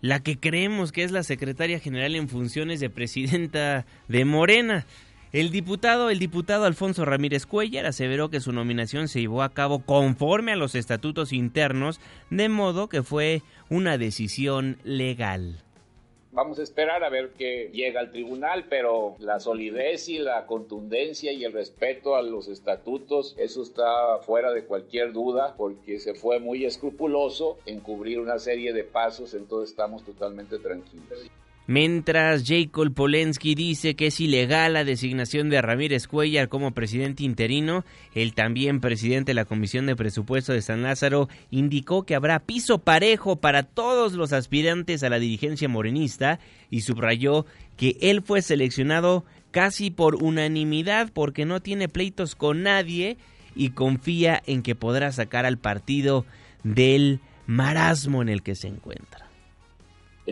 [0.00, 4.86] la que creemos que es la secretaria general en funciones de presidenta de Morena.
[5.32, 9.78] El diputado, el diputado Alfonso Ramírez Cuellar aseveró que su nominación se llevó a cabo
[9.78, 15.62] conforme a los estatutos internos, de modo que fue una decisión legal.
[16.32, 21.32] Vamos a esperar a ver qué llega al tribunal, pero la solidez y la contundencia
[21.32, 26.40] y el respeto a los estatutos, eso está fuera de cualquier duda, porque se fue
[26.40, 31.30] muy escrupuloso en cubrir una serie de pasos, entonces estamos totalmente tranquilos.
[31.68, 37.84] Mientras Jacob Polensky dice que es ilegal la designación de Ramírez Cuellar como presidente interino,
[38.14, 42.78] el también presidente de la Comisión de Presupuesto de San Lázaro indicó que habrá piso
[42.78, 47.46] parejo para todos los aspirantes a la dirigencia morenista y subrayó
[47.76, 53.18] que él fue seleccionado casi por unanimidad porque no tiene pleitos con nadie
[53.54, 56.26] y confía en que podrá sacar al partido
[56.64, 59.31] del marasmo en el que se encuentra.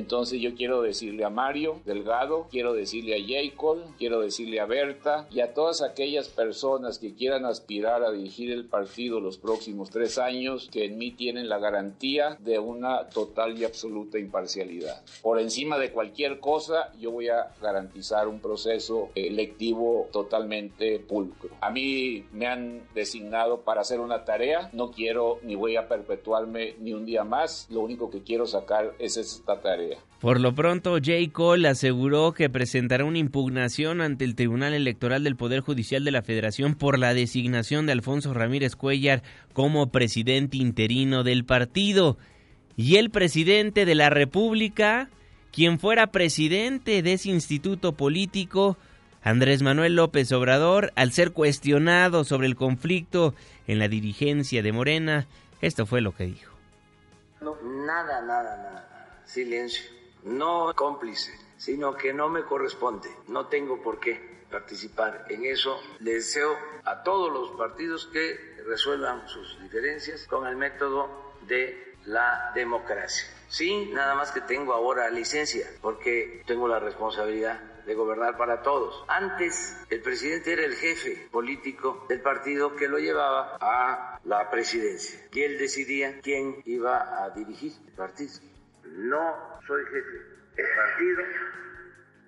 [0.01, 5.28] Entonces yo quiero decirle a Mario Delgado, quiero decirle a Jacob, quiero decirle a Berta
[5.30, 10.16] y a todas aquellas personas que quieran aspirar a dirigir el partido los próximos tres
[10.16, 15.05] años, que en mí tienen la garantía de una total y absoluta imparcialidad.
[15.20, 21.51] Por encima de cualquier cosa, yo voy a garantizar un proceso electivo totalmente pulcro.
[21.61, 26.74] A mí me han designado para hacer una tarea, no quiero ni voy a perpetuarme
[26.78, 29.89] ni un día más, lo único que quiero sacar es esta tarea.
[30.20, 31.32] Por lo pronto, J.
[31.32, 36.20] Cole aseguró que presentará una impugnación ante el Tribunal Electoral del Poder Judicial de la
[36.20, 39.22] Federación por la designación de Alfonso Ramírez Cuellar
[39.55, 42.18] como presidente interino del partido.
[42.76, 45.09] Y el presidente de la República,
[45.53, 48.76] quien fuera presidente de ese instituto político,
[49.22, 53.34] Andrés Manuel López Obrador, al ser cuestionado sobre el conflicto
[53.66, 55.26] en la dirigencia de Morena,
[55.62, 56.53] esto fue lo que dijo.
[57.41, 58.89] No, nada, nada, nada
[59.31, 59.85] silencio,
[60.24, 65.81] no cómplice, sino que no me corresponde, no tengo por qué participar en eso.
[66.01, 73.28] Deseo a todos los partidos que resuelvan sus diferencias con el método de la democracia.
[73.49, 79.05] Sí, nada más que tengo ahora licencia, porque tengo la responsabilidad de gobernar para todos.
[79.09, 85.20] Antes el presidente era el jefe político del partido que lo llevaba a la presidencia
[85.33, 88.49] y él decidía quién iba a dirigir el partido.
[88.97, 89.34] No
[89.66, 91.22] soy jefe de partido,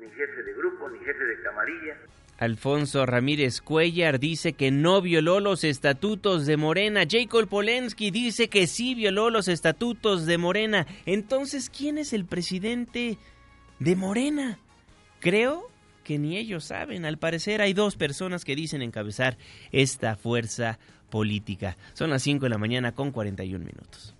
[0.00, 1.96] ni jefe de grupo, ni jefe de camarilla.
[2.38, 7.02] Alfonso Ramírez Cuellar dice que no violó los estatutos de Morena.
[7.08, 10.86] Jacob Polensky dice que sí violó los estatutos de Morena.
[11.06, 13.18] Entonces, ¿quién es el presidente
[13.78, 14.58] de Morena?
[15.20, 15.68] Creo
[16.02, 17.04] que ni ellos saben.
[17.04, 19.38] Al parecer hay dos personas que dicen encabezar
[19.70, 21.76] esta fuerza política.
[21.92, 24.16] Son las 5 de la mañana con 41 minutos.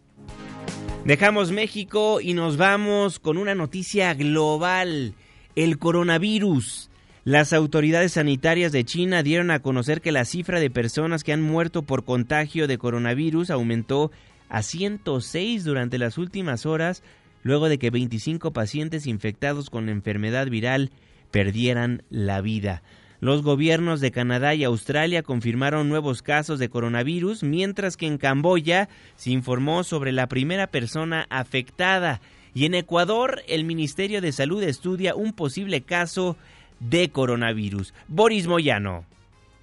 [1.05, 5.15] Dejamos México y nos vamos con una noticia global.
[5.57, 6.91] El coronavirus.
[7.25, 11.43] Las autoridades sanitarias de China dieron a conocer que la cifra de personas que han
[11.43, 14.13] muerto por contagio de coronavirus aumentó
[14.49, 17.03] a 106 durante las últimas horas,
[17.43, 20.93] luego de que 25 pacientes infectados con la enfermedad viral
[21.33, 22.85] perdieran la vida.
[23.23, 28.89] Los gobiernos de Canadá y Australia confirmaron nuevos casos de coronavirus, mientras que en Camboya
[29.15, 32.21] se informó sobre la primera persona afectada.
[32.53, 36.37] Y en Ecuador, el Ministerio de Salud estudia un posible caso
[36.81, 37.95] de coronavirus.
[38.09, 39.05] Boris Moyano.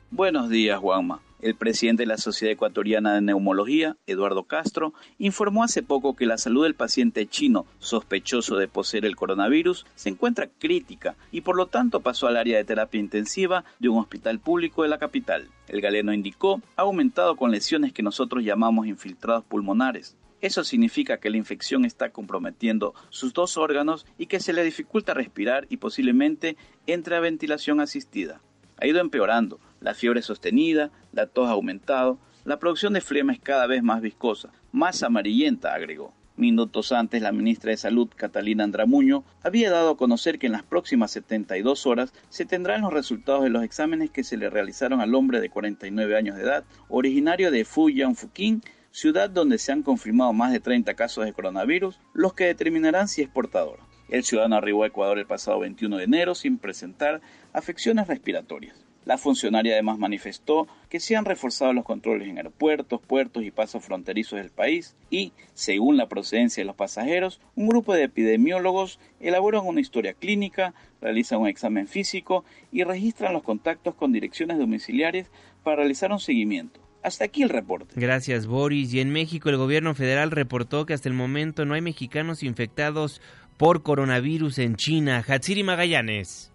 [0.09, 1.19] Buenos días, Juanma.
[1.41, 6.37] El presidente de la Sociedad Ecuatoriana de Neumología, Eduardo Castro, informó hace poco que la
[6.37, 11.67] salud del paciente chino sospechoso de poseer el coronavirus se encuentra crítica y por lo
[11.67, 15.47] tanto pasó al área de terapia intensiva de un hospital público de la capital.
[15.69, 20.17] El galeno indicó ha aumentado con lesiones que nosotros llamamos infiltrados pulmonares.
[20.41, 25.13] Eso significa que la infección está comprometiendo sus dos órganos y que se le dificulta
[25.13, 28.41] respirar y posiblemente entre a ventilación asistida.
[28.81, 33.39] Ha ido empeorando, la fiebre sostenida, la tos ha aumentado, la producción de flema es
[33.39, 36.13] cada vez más viscosa, más amarillenta, agregó.
[36.35, 40.63] Minutos antes, la ministra de Salud, Catalina Andramuño, había dado a conocer que en las
[40.63, 45.15] próximas 72 horas se tendrán los resultados de los exámenes que se le realizaron al
[45.15, 50.31] hombre de 49 años de edad, originario de Fujian Fuquín, ciudad donde se han confirmado
[50.31, 53.79] más de 30 casos de coronavirus, los que determinarán si es portador.
[54.07, 57.19] El ciudadano arribó a Ecuador el pasado 21 de enero sin presentar
[57.51, 58.88] afecciones respiratorias.
[59.09, 63.83] La funcionaria además manifestó que se han reforzado los controles en aeropuertos, puertos y pasos
[63.83, 69.65] fronterizos del país y, según la procedencia de los pasajeros, un grupo de epidemiólogos elaboran
[69.65, 75.31] una historia clínica, realizan un examen físico y registran los contactos con direcciones domiciliares
[75.63, 76.79] para realizar un seguimiento.
[77.01, 77.95] Hasta aquí el reporte.
[77.95, 78.93] Gracias, Boris.
[78.93, 83.23] Y en México, el gobierno federal reportó que hasta el momento no hay mexicanos infectados
[83.57, 85.25] por coronavirus en China.
[85.27, 86.48] Hatsiri Magallanes.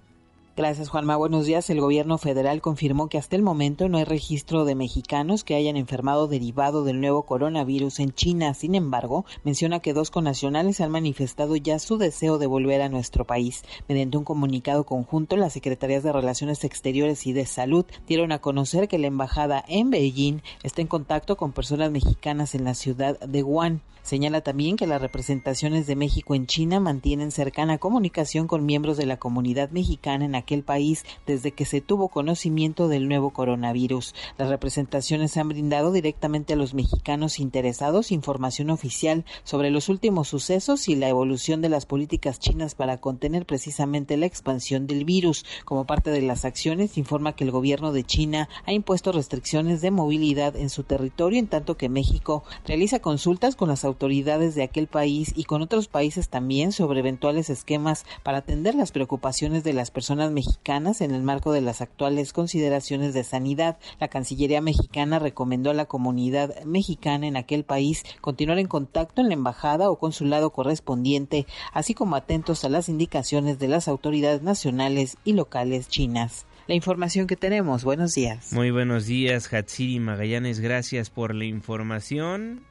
[0.56, 1.16] Gracias, Juanma.
[1.16, 1.68] Buenos días.
[1.68, 5.76] El gobierno federal confirmó que hasta el momento no hay registro de mexicanos que hayan
[5.76, 8.54] enfermado derivado del nuevo coronavirus en China.
[8.54, 13.24] Sin embargo, menciona que dos connacionales han manifestado ya su deseo de volver a nuestro
[13.24, 13.64] país.
[13.88, 18.86] Mediante un comunicado conjunto, las Secretarías de Relaciones Exteriores y de Salud dieron a conocer
[18.86, 23.42] que la embajada en Beijing está en contacto con personas mexicanas en la ciudad de
[23.42, 23.82] Wuhan.
[24.04, 29.06] Señala también que las representaciones de México en China mantienen cercana comunicación con miembros de
[29.06, 34.14] la comunidad mexicana en aquel país desde que se tuvo conocimiento del nuevo coronavirus.
[34.38, 40.88] Las representaciones han brindado directamente a los mexicanos interesados información oficial sobre los últimos sucesos
[40.88, 45.44] y la evolución de las políticas chinas para contener precisamente la expansión del virus.
[45.64, 49.90] Como parte de las acciones, informa que el gobierno de China ha impuesto restricciones de
[49.90, 54.86] movilidad en su territorio, en tanto que México realiza consultas con las autoridades de aquel
[54.86, 59.90] país y con otros países también sobre eventuales esquemas para atender las preocupaciones de las
[59.90, 63.78] personas mexicanas en el marco de las actuales consideraciones de sanidad.
[64.00, 69.28] La Cancillería mexicana recomendó a la comunidad mexicana en aquel país continuar en contacto en
[69.28, 75.16] la embajada o consulado correspondiente, así como atentos a las indicaciones de las autoridades nacionales
[75.24, 77.84] y locales chinas la información que tenemos.
[77.84, 78.52] Buenos días.
[78.52, 80.60] Muy buenos días, Hatsiri Magallanes.
[80.60, 82.64] Gracias por la información.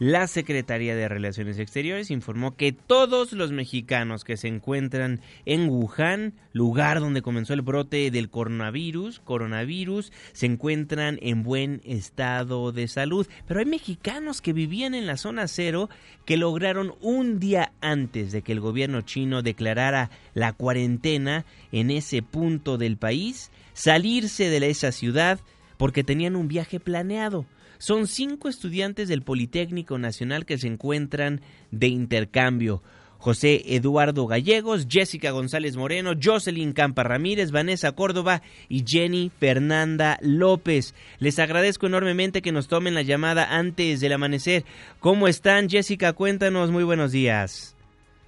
[0.00, 6.32] La Secretaría de Relaciones Exteriores informó que todos los mexicanos que se encuentran en Wuhan,
[6.54, 13.26] lugar donde comenzó el brote del coronavirus, coronavirus, se encuentran en buen estado de salud.
[13.46, 15.90] Pero hay mexicanos que vivían en la zona cero
[16.24, 22.22] que lograron un día antes de que el gobierno chino declarara la cuarentena en ese
[22.22, 25.40] punto del país, salirse de esa ciudad
[25.76, 27.44] porque tenían un viaje planeado.
[27.80, 32.82] Son cinco estudiantes del Politécnico Nacional que se encuentran de intercambio.
[33.16, 40.94] José Eduardo Gallegos, Jessica González Moreno, Jocelyn Campa Ramírez, Vanessa Córdoba y Jenny Fernanda López.
[41.20, 44.66] Les agradezco enormemente que nos tomen la llamada antes del amanecer.
[44.98, 46.12] ¿Cómo están, Jessica?
[46.12, 47.74] Cuéntanos, muy buenos días.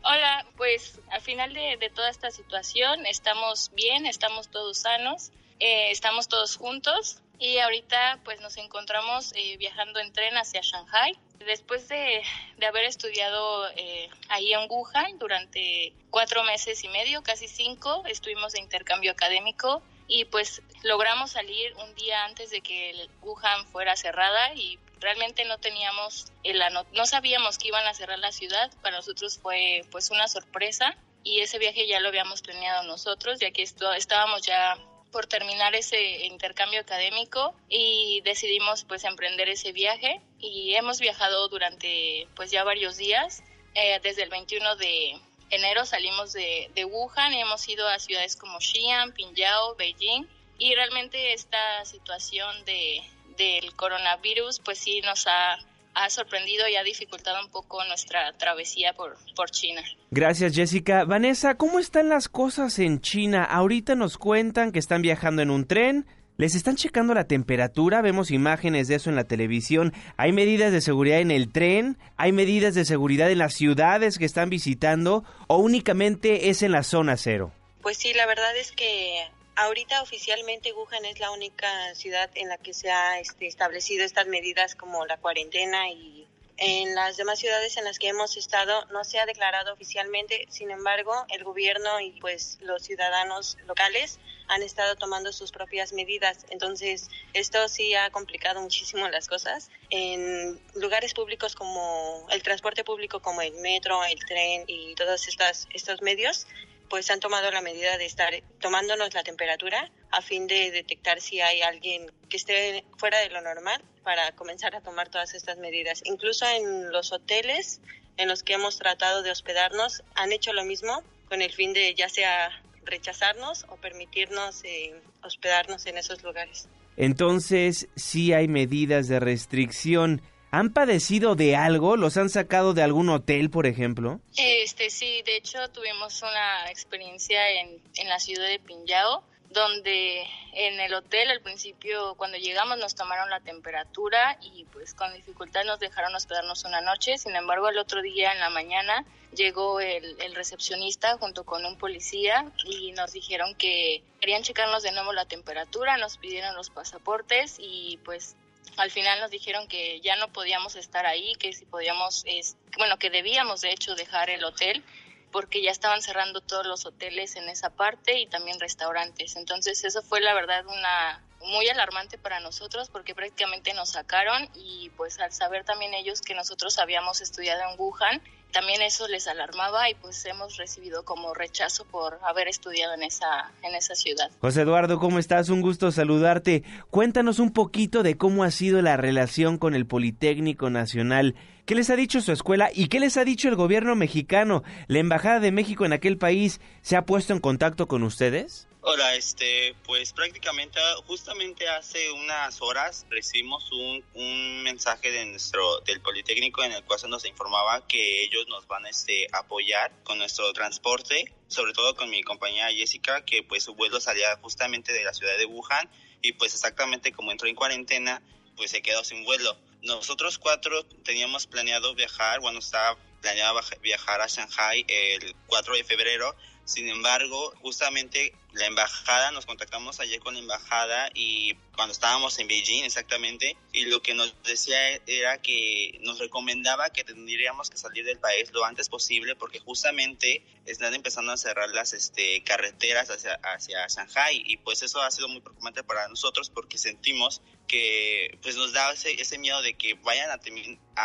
[0.02, 5.30] Hola, pues al final de, toda esta situación estamos bien, estamos todos sanos,
[5.60, 11.18] eh, estamos todos juntos y ahorita pues nos encontramos eh, viajando en tren hacia Shanghai.
[11.40, 12.22] Después de,
[12.64, 18.60] haber estudiado eh, ahí en Wuhan durante cuatro meses y medio, casi cinco, estuvimos de
[18.60, 24.54] intercambio académico y pues logramos salir un día antes de que el Wuhan fuera cerrada
[24.54, 26.62] y realmente no teníamos el
[26.92, 31.40] no sabíamos que iban a cerrar la ciudad para nosotros fue pues una sorpresa y
[31.40, 34.76] ese viaje ya lo habíamos planeado nosotros ya que esto, estábamos ya
[35.12, 42.26] por terminar ese intercambio académico y decidimos pues emprender ese viaje y hemos viajado durante
[42.34, 43.42] pues ya varios días.
[43.74, 45.18] Eh, desde el 21 de
[45.50, 50.26] enero salimos de, de Wuhan y hemos ido a ciudades como Xi'an, Pingyao, Beijing
[50.58, 53.02] y realmente esta situación de,
[53.36, 55.58] del coronavirus pues sí nos ha
[55.94, 59.82] ha sorprendido y ha dificultado un poco nuestra travesía por, por China.
[60.10, 61.04] Gracias, Jessica.
[61.04, 63.44] Vanessa, ¿cómo están las cosas en China?
[63.44, 66.06] Ahorita nos cuentan que están viajando en un tren.
[66.38, 68.00] ¿Les están checando la temperatura?
[68.00, 69.92] Vemos imágenes de eso en la televisión.
[70.16, 71.98] ¿Hay medidas de seguridad en el tren?
[72.16, 75.24] ¿Hay medidas de seguridad en las ciudades que están visitando?
[75.46, 77.52] ¿O únicamente es en la zona cero?
[77.82, 82.56] Pues sí, la verdad es que Ahorita oficialmente Wuhan es la única ciudad en la
[82.58, 86.26] que se ha este, establecido estas medidas como la cuarentena y
[86.56, 90.70] en las demás ciudades en las que hemos estado no se ha declarado oficialmente, sin
[90.70, 96.46] embargo, el gobierno y pues los ciudadanos locales han estado tomando sus propias medidas.
[96.50, 99.70] Entonces, esto sí ha complicado muchísimo las cosas.
[99.90, 105.66] En lugares públicos como el transporte público como el metro, el tren y todos estas,
[105.74, 106.46] estos medios,
[106.92, 111.40] pues han tomado la medida de estar tomándonos la temperatura a fin de detectar si
[111.40, 116.02] hay alguien que esté fuera de lo normal para comenzar a tomar todas estas medidas.
[116.04, 117.80] Incluso en los hoteles
[118.18, 121.94] en los que hemos tratado de hospedarnos han hecho lo mismo con el fin de
[121.94, 122.50] ya sea
[122.84, 126.68] rechazarnos o permitirnos eh, hospedarnos en esos lugares.
[126.98, 130.20] Entonces, sí hay medidas de restricción.
[130.54, 131.96] ¿Han padecido de algo?
[131.96, 134.20] ¿Los han sacado de algún hotel, por ejemplo?
[134.36, 140.92] Este sí, de hecho tuvimos una experiencia en, la ciudad de Pingyao, donde en el
[140.92, 146.14] hotel al principio cuando llegamos nos tomaron la temperatura y pues con dificultad nos dejaron
[146.14, 151.16] hospedarnos una noche, sin embargo el otro día en la mañana llegó el, el recepcionista
[151.16, 156.18] junto con un policía y nos dijeron que querían checarnos de nuevo la temperatura, nos
[156.18, 158.36] pidieron los pasaportes y pues
[158.76, 162.98] al final nos dijeron que ya no podíamos estar ahí, que si podíamos, es, bueno,
[162.98, 164.82] que debíamos de hecho dejar el hotel
[165.30, 169.36] porque ya estaban cerrando todos los hoteles en esa parte y también restaurantes.
[169.36, 174.90] Entonces eso fue la verdad una muy alarmante para nosotros porque prácticamente nos sacaron y
[174.96, 178.22] pues al saber también ellos que nosotros habíamos estudiado en Wuhan,
[178.52, 183.50] también eso les alarmaba y pues hemos recibido como rechazo por haber estudiado en esa
[183.62, 184.30] en esa ciudad.
[184.40, 185.48] José Eduardo, ¿cómo estás?
[185.48, 186.62] Un gusto saludarte.
[186.90, 191.34] Cuéntanos un poquito de cómo ha sido la relación con el Politécnico Nacional.
[191.64, 194.62] ¿Qué les ha dicho su escuela y qué les ha dicho el gobierno mexicano?
[194.86, 198.68] ¿La embajada de México en aquel país se ha puesto en contacto con ustedes?
[198.84, 206.00] Hola, este, pues prácticamente justamente hace unas horas recibimos un, un mensaje de nuestro del
[206.00, 210.18] Politécnico en el cual se nos informaba que ellos nos van este, a apoyar con
[210.18, 215.04] nuestro transporte, sobre todo con mi compañera Jessica, que pues su vuelo salía justamente de
[215.04, 215.88] la ciudad de Wuhan
[216.20, 218.20] y pues exactamente como entró en cuarentena,
[218.56, 219.56] pues se quedó sin vuelo.
[219.82, 226.34] Nosotros cuatro teníamos planeado viajar, bueno, estaba planeado viajar a Shanghai el 4 de febrero,
[226.64, 232.46] sin embargo, justamente la embajada, nos contactamos ayer con la embajada y cuando estábamos en
[232.46, 238.04] Beijing exactamente, y lo que nos decía era que nos recomendaba que tendríamos que salir
[238.04, 243.34] del país lo antes posible porque justamente están empezando a cerrar las este, carreteras hacia,
[243.42, 248.56] hacia Shanghai y pues eso ha sido muy preocupante para nosotros porque sentimos que pues
[248.56, 250.40] nos da ese, ese miedo de que vayan a,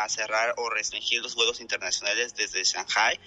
[0.04, 3.20] a cerrar o restringir los vuelos internacionales desde Shanghai,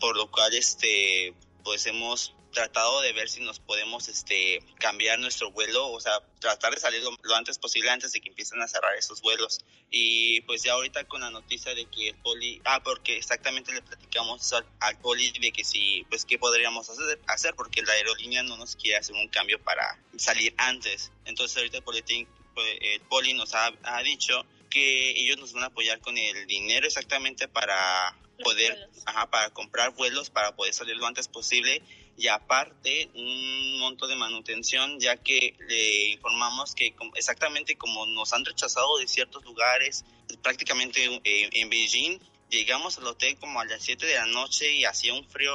[0.00, 1.34] por lo cual este
[1.64, 6.74] pues hemos tratado de ver si nos podemos este cambiar nuestro vuelo, o sea, tratar
[6.74, 9.60] de salir lo, antes posible antes de que empiecen a cerrar esos vuelos.
[9.90, 13.82] Y pues ya ahorita con la noticia de que el poli, ah, porque exactamente le
[13.82, 18.56] platicamos al, poli de que si, pues qué podríamos hacer, hacer, porque la aerolínea no
[18.56, 21.12] nos quiere hacer un cambio para salir antes.
[21.24, 22.02] Entonces ahorita el poli,
[22.80, 26.86] el poli nos ha, ha dicho que ellos nos van a apoyar con el dinero
[26.86, 28.14] exactamente para
[28.44, 31.82] poder, ajá, para comprar vuelos, para poder salir lo antes posible
[32.16, 38.44] y aparte un monto de manutención, ya que le informamos que exactamente como nos han
[38.44, 40.04] rechazado de ciertos lugares,
[40.42, 42.18] prácticamente eh, en Beijing,
[42.50, 45.54] llegamos al hotel como a las 7 de la noche y hacía un frío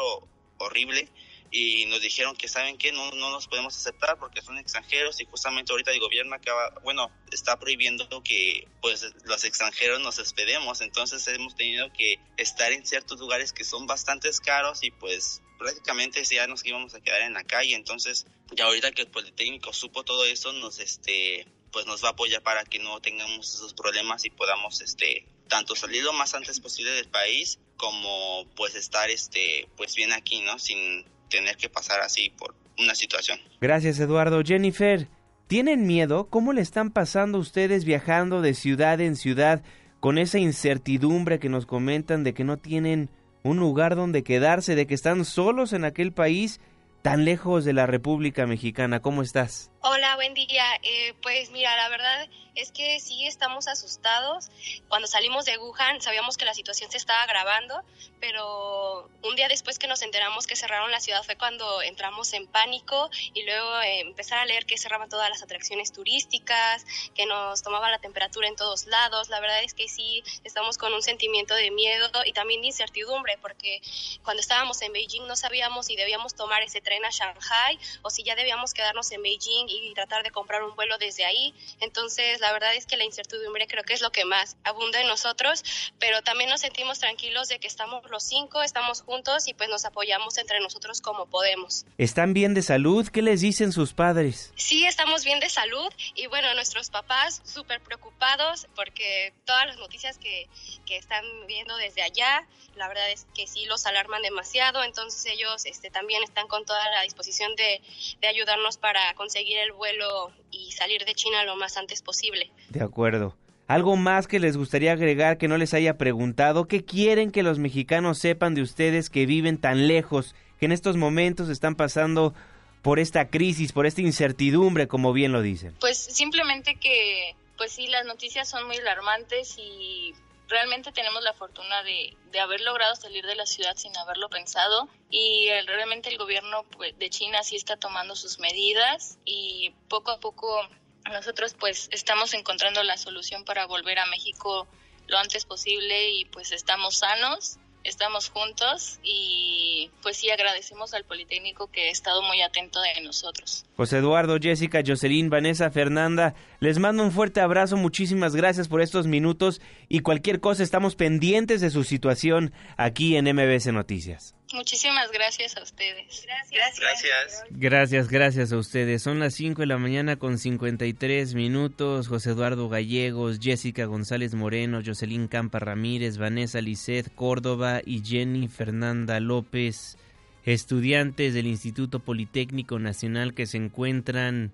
[0.58, 1.10] horrible
[1.56, 5.26] y nos dijeron que saben que no, no nos podemos aceptar porque son extranjeros y
[5.26, 11.28] justamente ahorita el gobierno acaba, bueno, está prohibiendo que pues los extranjeros nos hospedemos, entonces
[11.28, 16.48] hemos tenido que estar en ciertos lugares que son bastante caros y pues prácticamente ya
[16.48, 20.26] nos íbamos a quedar en la calle, entonces ya ahorita que el Politécnico supo todo
[20.26, 24.32] eso, nos este pues nos va a apoyar para que no tengamos esos problemas y
[24.32, 29.94] podamos este tanto salir lo más antes posible del país como pues estar este pues
[29.94, 30.58] bien aquí, ¿no?
[30.58, 33.40] Sin tener que pasar así por una situación.
[33.62, 34.42] Gracias Eduardo.
[34.44, 35.08] Jennifer,
[35.48, 36.28] ¿tienen miedo?
[36.30, 39.64] ¿Cómo le están pasando ustedes viajando de ciudad en ciudad
[40.00, 43.10] con esa incertidumbre que nos comentan de que no tienen
[43.44, 46.60] un lugar donde quedarse, de que están solos en aquel país
[47.02, 49.02] tan lejos de la República Mexicana?
[49.02, 49.73] ¿Cómo estás?
[49.86, 50.64] Hola, buen día.
[50.82, 54.50] Eh, pues mira, la verdad es que sí estamos asustados.
[54.88, 57.84] Cuando salimos de Wuhan sabíamos que la situación se estaba agravando,
[58.22, 62.48] pero un día después que nos enteramos que cerraron la ciudad fue cuando entramos en
[62.48, 67.62] pánico y luego eh, empezar a leer que cerraban todas las atracciones turísticas, que nos
[67.62, 69.28] tomaban la temperatura en todos lados.
[69.28, 73.38] La verdad es que sí estamos con un sentimiento de miedo y también de incertidumbre,
[73.42, 73.82] porque
[74.24, 78.24] cuando estábamos en Beijing no sabíamos si debíamos tomar ese tren a Shanghai o si
[78.24, 81.54] ya debíamos quedarnos en Beijing y tratar de comprar un vuelo desde ahí.
[81.80, 85.08] Entonces, la verdad es que la incertidumbre creo que es lo que más abunda en
[85.08, 85.64] nosotros,
[86.00, 89.86] pero también nos sentimos tranquilos de que estamos los cinco, estamos juntos y pues nos
[89.86, 91.86] apoyamos entre nosotros como podemos.
[91.98, 93.08] ¿Están bien de salud?
[93.08, 94.54] ¿Qué les dicen sus padres?
[94.56, 100.18] Sí, estamos bien de salud y bueno, nuestros papás súper preocupados porque todas las noticias
[100.18, 100.48] que,
[100.86, 105.66] que están viendo desde allá, la verdad es que sí los alarman demasiado, entonces ellos
[105.66, 107.82] este, también están con toda la disposición de,
[108.20, 112.52] de ayudarnos para conseguir el vuelo y salir de China lo más antes posible.
[112.70, 113.36] De acuerdo.
[113.68, 116.68] ¿Algo más que les gustaría agregar que no les haya preguntado?
[116.68, 120.98] ¿Qué quieren que los mexicanos sepan de ustedes que viven tan lejos, que en estos
[120.98, 122.34] momentos están pasando
[122.82, 125.74] por esta crisis, por esta incertidumbre, como bien lo dicen?
[125.80, 130.14] Pues simplemente que, pues sí, las noticias son muy alarmantes y
[130.48, 134.88] realmente tenemos la fortuna de, de, haber logrado salir de la ciudad sin haberlo pensado
[135.10, 140.20] y realmente el gobierno pues, de China sí está tomando sus medidas y poco a
[140.20, 140.68] poco
[141.12, 144.68] nosotros pues estamos encontrando la solución para volver a México
[145.08, 151.68] lo antes posible y pues estamos sanos estamos juntos y pues sí agradecemos al Politécnico
[151.68, 153.66] que ha estado muy atento de nosotros.
[153.76, 159.08] José Eduardo, Jessica, Jocelyn, Vanessa, Fernanda, les mando un fuerte abrazo, muchísimas gracias por estos
[159.08, 164.36] minutos y cualquier cosa estamos pendientes de su situación aquí en MBS Noticias.
[164.54, 166.28] Muchísimas gracias a ustedes.
[166.28, 166.80] Gracias.
[166.80, 167.44] Gracias.
[167.50, 169.02] Gracias, gracias a ustedes.
[169.02, 172.08] Son las 5 de la mañana con 53 minutos.
[172.08, 179.20] José Eduardo Gallegos, Jessica González Moreno, Jocelyn Campa Ramírez, Vanessa Lisset Córdoba y Jenny Fernanda
[179.20, 179.98] López,
[180.46, 184.52] estudiantes del Instituto Politécnico Nacional que se encuentran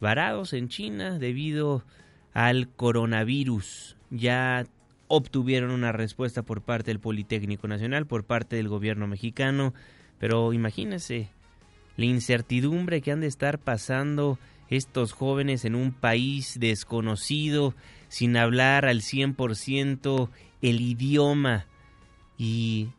[0.00, 1.84] varados en China debido
[2.32, 3.97] al coronavirus.
[4.10, 4.66] Ya
[5.08, 9.74] obtuvieron una respuesta por parte del Politécnico Nacional, por parte del gobierno mexicano,
[10.18, 11.30] pero imagínense
[11.96, 14.38] la incertidumbre que han de estar pasando
[14.68, 17.74] estos jóvenes en un país desconocido,
[18.08, 20.28] sin hablar al 100%
[20.60, 21.66] el idioma
[22.36, 22.90] y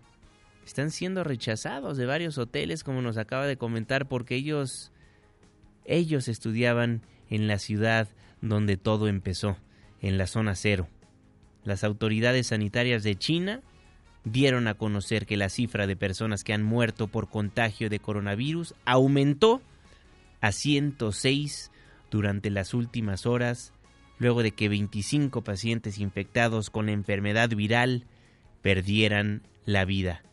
[0.66, 4.92] están siendo rechazados de varios hoteles como nos acaba de comentar porque ellos
[5.86, 8.08] ellos estudiaban en la ciudad
[8.42, 9.58] donde todo empezó,
[10.02, 10.88] en la zona cero
[11.70, 13.62] las autoridades sanitarias de China
[14.26, 18.76] dieron a conocer que la cifra de personas que han muerto por contagio de coronavirus
[18.86, 19.62] aumentó
[20.42, 21.72] a 106
[22.12, 23.72] durante las últimas horas,
[24.18, 28.06] luego de que 25 pacientes infectados con la enfermedad viral
[28.62, 30.24] perdieran la vida.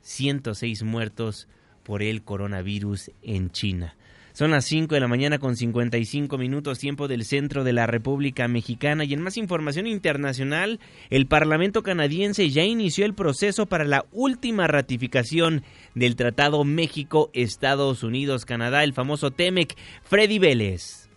[0.00, 1.48] 106 muertos
[1.82, 3.96] por el coronavirus en China.
[4.34, 8.48] Son las 5 de la mañana con 55 minutos tiempo del centro de la República
[8.48, 14.06] Mexicana y en más información internacional, el Parlamento canadiense ya inició el proceso para la
[14.10, 15.62] última ratificación
[15.94, 19.76] del Tratado México-Estados Unidos-Canadá, el famoso TEMEC.
[20.02, 21.08] Freddy Vélez.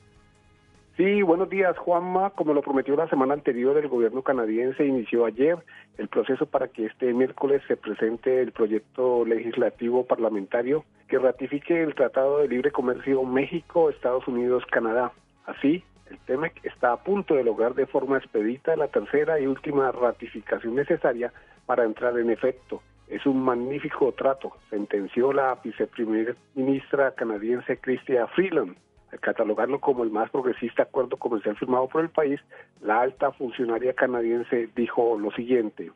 [0.95, 2.30] Sí, buenos días, Juanma.
[2.32, 5.57] Como lo prometió la semana anterior, el gobierno canadiense inició ayer
[5.97, 11.95] el proceso para que este miércoles se presente el proyecto legislativo parlamentario que ratifique el
[11.95, 15.11] Tratado de Libre Comercio México, Estados Unidos, Canadá.
[15.45, 19.91] Así, el TEMEC está a punto de lograr de forma expedita la tercera y última
[19.91, 21.31] ratificación necesaria
[21.65, 22.81] para entrar en efecto.
[23.07, 28.75] Es un magnífico trato, sentenció la viceprimera ministra canadiense Chrystia Freeland
[29.11, 32.39] al catalogarlo como el más progresista acuerdo comercial firmado por el país,
[32.81, 35.91] la alta funcionaria canadiense dijo lo siguiente.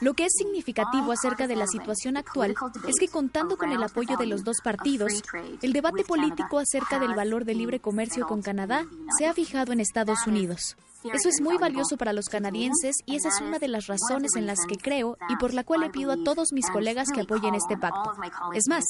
[0.00, 2.54] Lo que es significativo acerca de la situación actual
[2.88, 5.22] es que contando con el apoyo de los dos partidos,
[5.62, 8.84] el debate político acerca del valor del libre comercio con Canadá
[9.18, 10.76] se ha fijado en Estados Unidos.
[11.12, 14.46] Eso es muy valioso para los canadienses y esa es una de las razones en
[14.46, 17.54] las que creo y por la cual le pido a todos mis colegas que apoyen
[17.54, 18.12] este pacto.
[18.54, 18.84] Es más,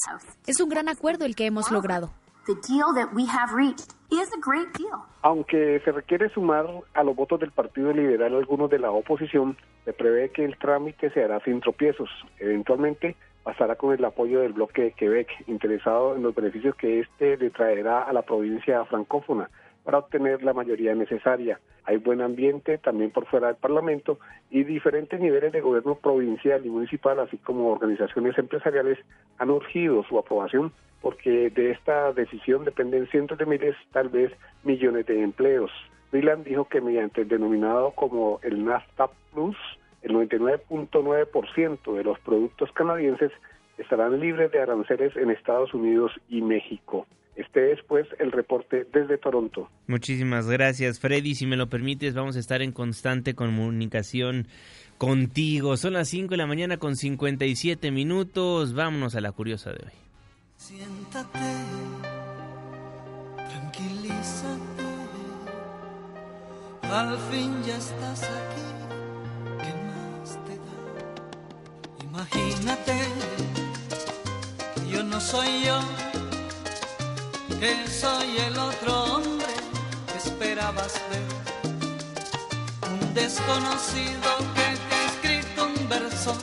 [0.46, 2.10] es un gran acuerdo el que hemos logrado.
[5.22, 9.92] Aunque se requiere sumar a los votos del Partido Liberal algunos de la oposición, se
[9.92, 12.08] prevé que el trámite se hará sin tropiezos.
[12.38, 17.36] Eventualmente pasará con el apoyo del bloque de Quebec, interesado en los beneficios que éste
[17.36, 19.50] le traerá a la provincia francófona
[19.86, 21.60] para obtener la mayoría necesaria.
[21.84, 24.18] Hay buen ambiente también por fuera del Parlamento
[24.50, 28.98] y diferentes niveles de gobierno provincial y municipal, así como organizaciones empresariales,
[29.38, 34.32] han urgido su aprobación porque de esta decisión dependen cientos de miles, tal vez
[34.64, 35.70] millones de empleos.
[36.10, 39.56] Freeland dijo que mediante el denominado como el NAFTA Plus,
[40.02, 43.30] el 99.9% de los productos canadienses
[43.78, 47.06] estarán libres de aranceles en Estados Unidos y México.
[47.36, 49.68] Este es pues el reporte desde Toronto.
[49.86, 54.48] Muchísimas gracias Freddy, si me lo permites vamos a estar en constante comunicación
[54.96, 55.76] contigo.
[55.76, 59.92] Son las 5 de la mañana con 57 minutos, vámonos a la curiosa de hoy.
[60.56, 61.38] Siéntate,
[63.50, 64.82] tranquilízate,
[66.82, 68.62] al fin ya estás aquí,
[69.58, 72.02] ¿qué más te da?
[72.02, 72.94] Imagínate,
[74.90, 76.15] yo no soy yo
[77.60, 79.46] que soy el otro hombre
[80.12, 81.22] que esperabas ver.
[82.90, 86.36] Un desconocido que te ha escrito un verso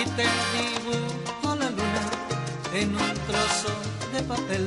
[0.00, 0.26] y te
[0.56, 2.10] dibujo la luna
[2.74, 3.72] en un trozo
[4.12, 4.66] de papel.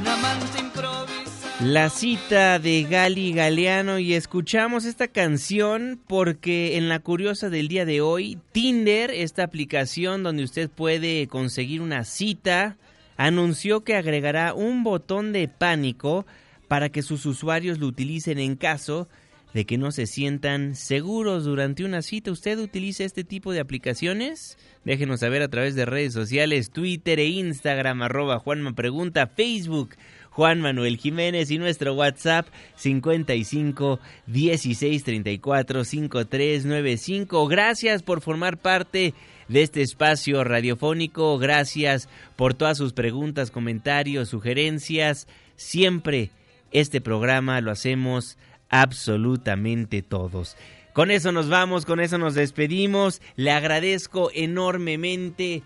[0.00, 1.48] Un amante improvisa.
[1.60, 7.84] La cita de Gali Galeano y escuchamos esta canción porque en la curiosa del día
[7.84, 12.76] de hoy, Tinder, esta aplicación donde usted puede conseguir una cita,
[13.16, 16.26] anunció que agregará un botón de pánico
[16.68, 19.08] para que sus usuarios lo utilicen en caso
[19.54, 22.30] de que no se sientan seguros durante una cita.
[22.30, 24.56] ¿Usted utiliza este tipo de aplicaciones?
[24.84, 29.90] Déjenos saber a través de redes sociales, Twitter e Instagram, arroba Juanma Pregunta, Facebook,
[30.30, 32.46] Juan Manuel Jiménez y nuestro WhatsApp
[32.76, 37.48] 55 16 34 5395.
[37.48, 39.12] Gracias por formar parte
[39.48, 41.38] de este espacio radiofónico.
[41.38, 45.26] Gracias por todas sus preguntas, comentarios, sugerencias.
[45.56, 46.30] Siempre
[46.70, 48.38] este programa lo hacemos
[48.68, 50.56] absolutamente todos.
[50.92, 53.22] Con eso nos vamos, con eso nos despedimos.
[53.36, 55.62] Le agradezco enormemente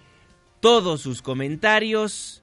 [0.60, 2.42] todos sus comentarios.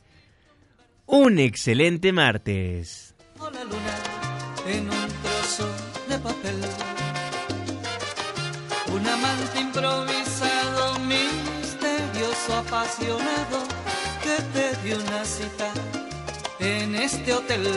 [1.11, 3.13] un excelente martes.
[3.37, 3.95] la luna
[4.65, 5.67] en un trozo
[6.07, 6.55] de papel.
[8.93, 13.59] Un amante improvisado, misterioso, apasionado,
[14.23, 15.69] que te dio una cita
[16.59, 17.67] en este hotel.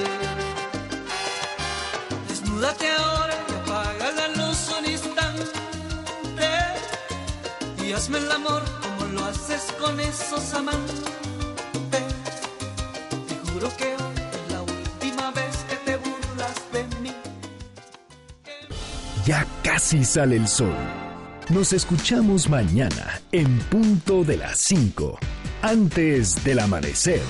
[2.28, 5.42] Desnúdate ahora y apaga la luz un instante
[7.84, 11.02] y hazme el amor como lo haces con esos amantes
[13.60, 17.12] que hoy es la última vez que te burlas de mí.
[19.24, 20.74] Ya casi sale el sol.
[21.50, 25.18] Nos escuchamos mañana en punto de las 5,
[25.62, 27.22] antes del amanecer.